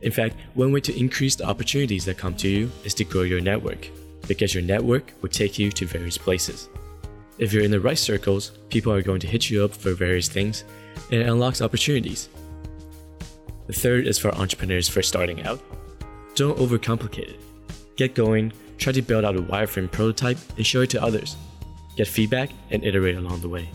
In 0.06 0.12
fact, 0.12 0.36
one 0.54 0.72
way 0.72 0.82
to 0.82 0.98
increase 0.98 1.36
the 1.36 1.48
opportunities 1.48 2.06
that 2.06 2.20
come 2.20 2.36
to 2.36 2.48
you 2.48 2.72
is 2.84 2.94
to 2.94 3.04
grow 3.04 3.24
your 3.24 3.42
network, 3.42 3.90
because 4.28 4.54
your 4.54 4.62
network 4.62 5.12
will 5.22 5.30
take 5.30 5.58
you 5.58 5.72
to 5.72 5.88
various 5.88 6.16
places. 6.16 6.70
If 7.40 7.52
you're 7.52 7.64
in 7.64 7.72
the 7.72 7.80
right 7.80 7.98
circles, 7.98 8.52
people 8.70 8.94
are 8.94 9.02
going 9.02 9.20
to 9.22 9.28
hit 9.28 9.50
you 9.50 9.66
up 9.66 9.74
for 9.74 9.96
various 9.96 10.30
things, 10.30 10.64
and 11.12 11.22
it 11.22 11.28
unlocks 11.28 11.60
opportunities. 11.60 12.30
The 13.66 13.74
third 13.74 14.06
is 14.06 14.20
for 14.20 14.30
entrepreneurs 14.36 14.88
first 14.88 15.10
starting 15.10 15.42
out. 15.42 15.60
Don't 16.36 16.60
overcomplicate 16.60 17.32
it. 17.32 17.40
Get 17.96 18.14
going, 18.14 18.54
try 18.78 18.94
to 18.94 19.02
build 19.02 19.26
out 19.26 19.36
a 19.36 19.42
wireframe 19.42 19.92
prototype, 19.92 20.38
and 20.56 20.68
show 20.68 20.82
it 20.82 20.92
to 20.92 21.02
others. 21.02 21.36
Get 21.98 22.08
feedback 22.08 22.52
and 22.70 22.84
iterate 22.84 23.16
along 23.16 23.42
the 23.42 23.50
way. 23.50 23.70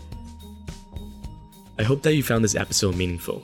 I 1.77 1.83
hope 1.83 2.01
that 2.03 2.15
you 2.15 2.23
found 2.23 2.41
this 2.41 2.55
episode 2.55 2.95
meaningful. 2.95 3.43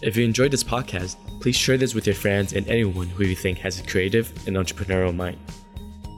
If 0.00 0.16
you 0.16 0.24
enjoyed 0.24 0.52
this 0.52 0.62
podcast, 0.62 1.16
please 1.44 1.54
share 1.54 1.76
this 1.76 1.94
with 1.94 2.06
your 2.06 2.16
friends 2.16 2.54
and 2.54 2.66
anyone 2.68 3.06
who 3.06 3.22
you 3.22 3.36
think 3.36 3.58
has 3.58 3.78
a 3.78 3.82
creative 3.82 4.32
and 4.46 4.56
entrepreneurial 4.56 5.14
mind. 5.14 5.36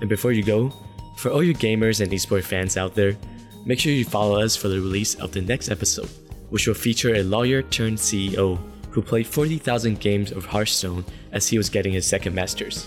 And 0.00 0.08
before 0.08 0.30
you 0.30 0.44
go, 0.44 0.72
for 1.16 1.32
all 1.32 1.42
you 1.42 1.52
gamers 1.52 2.00
and 2.00 2.12
esports 2.12 2.44
fans 2.44 2.76
out 2.76 2.94
there, 2.94 3.16
make 3.64 3.80
sure 3.80 3.90
you 3.90 4.04
follow 4.04 4.40
us 4.40 4.54
for 4.54 4.68
the 4.68 4.76
release 4.76 5.16
of 5.16 5.32
the 5.32 5.40
next 5.40 5.68
episode, 5.68 6.08
which 6.50 6.68
will 6.68 6.74
feature 6.74 7.16
a 7.16 7.24
lawyer 7.24 7.62
turned 7.62 7.98
CEO 7.98 8.56
who 8.92 9.02
played 9.02 9.26
40,000 9.26 9.98
games 9.98 10.30
of 10.30 10.46
Hearthstone 10.46 11.04
as 11.32 11.48
he 11.48 11.58
was 11.58 11.70
getting 11.70 11.92
his 11.92 12.06
second 12.06 12.32
master's. 12.32 12.86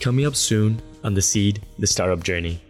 Coming 0.00 0.24
up 0.24 0.36
soon 0.36 0.80
on 1.04 1.12
The 1.12 1.20
Seed, 1.20 1.60
The 1.78 1.86
Startup 1.86 2.24
Journey. 2.24 2.62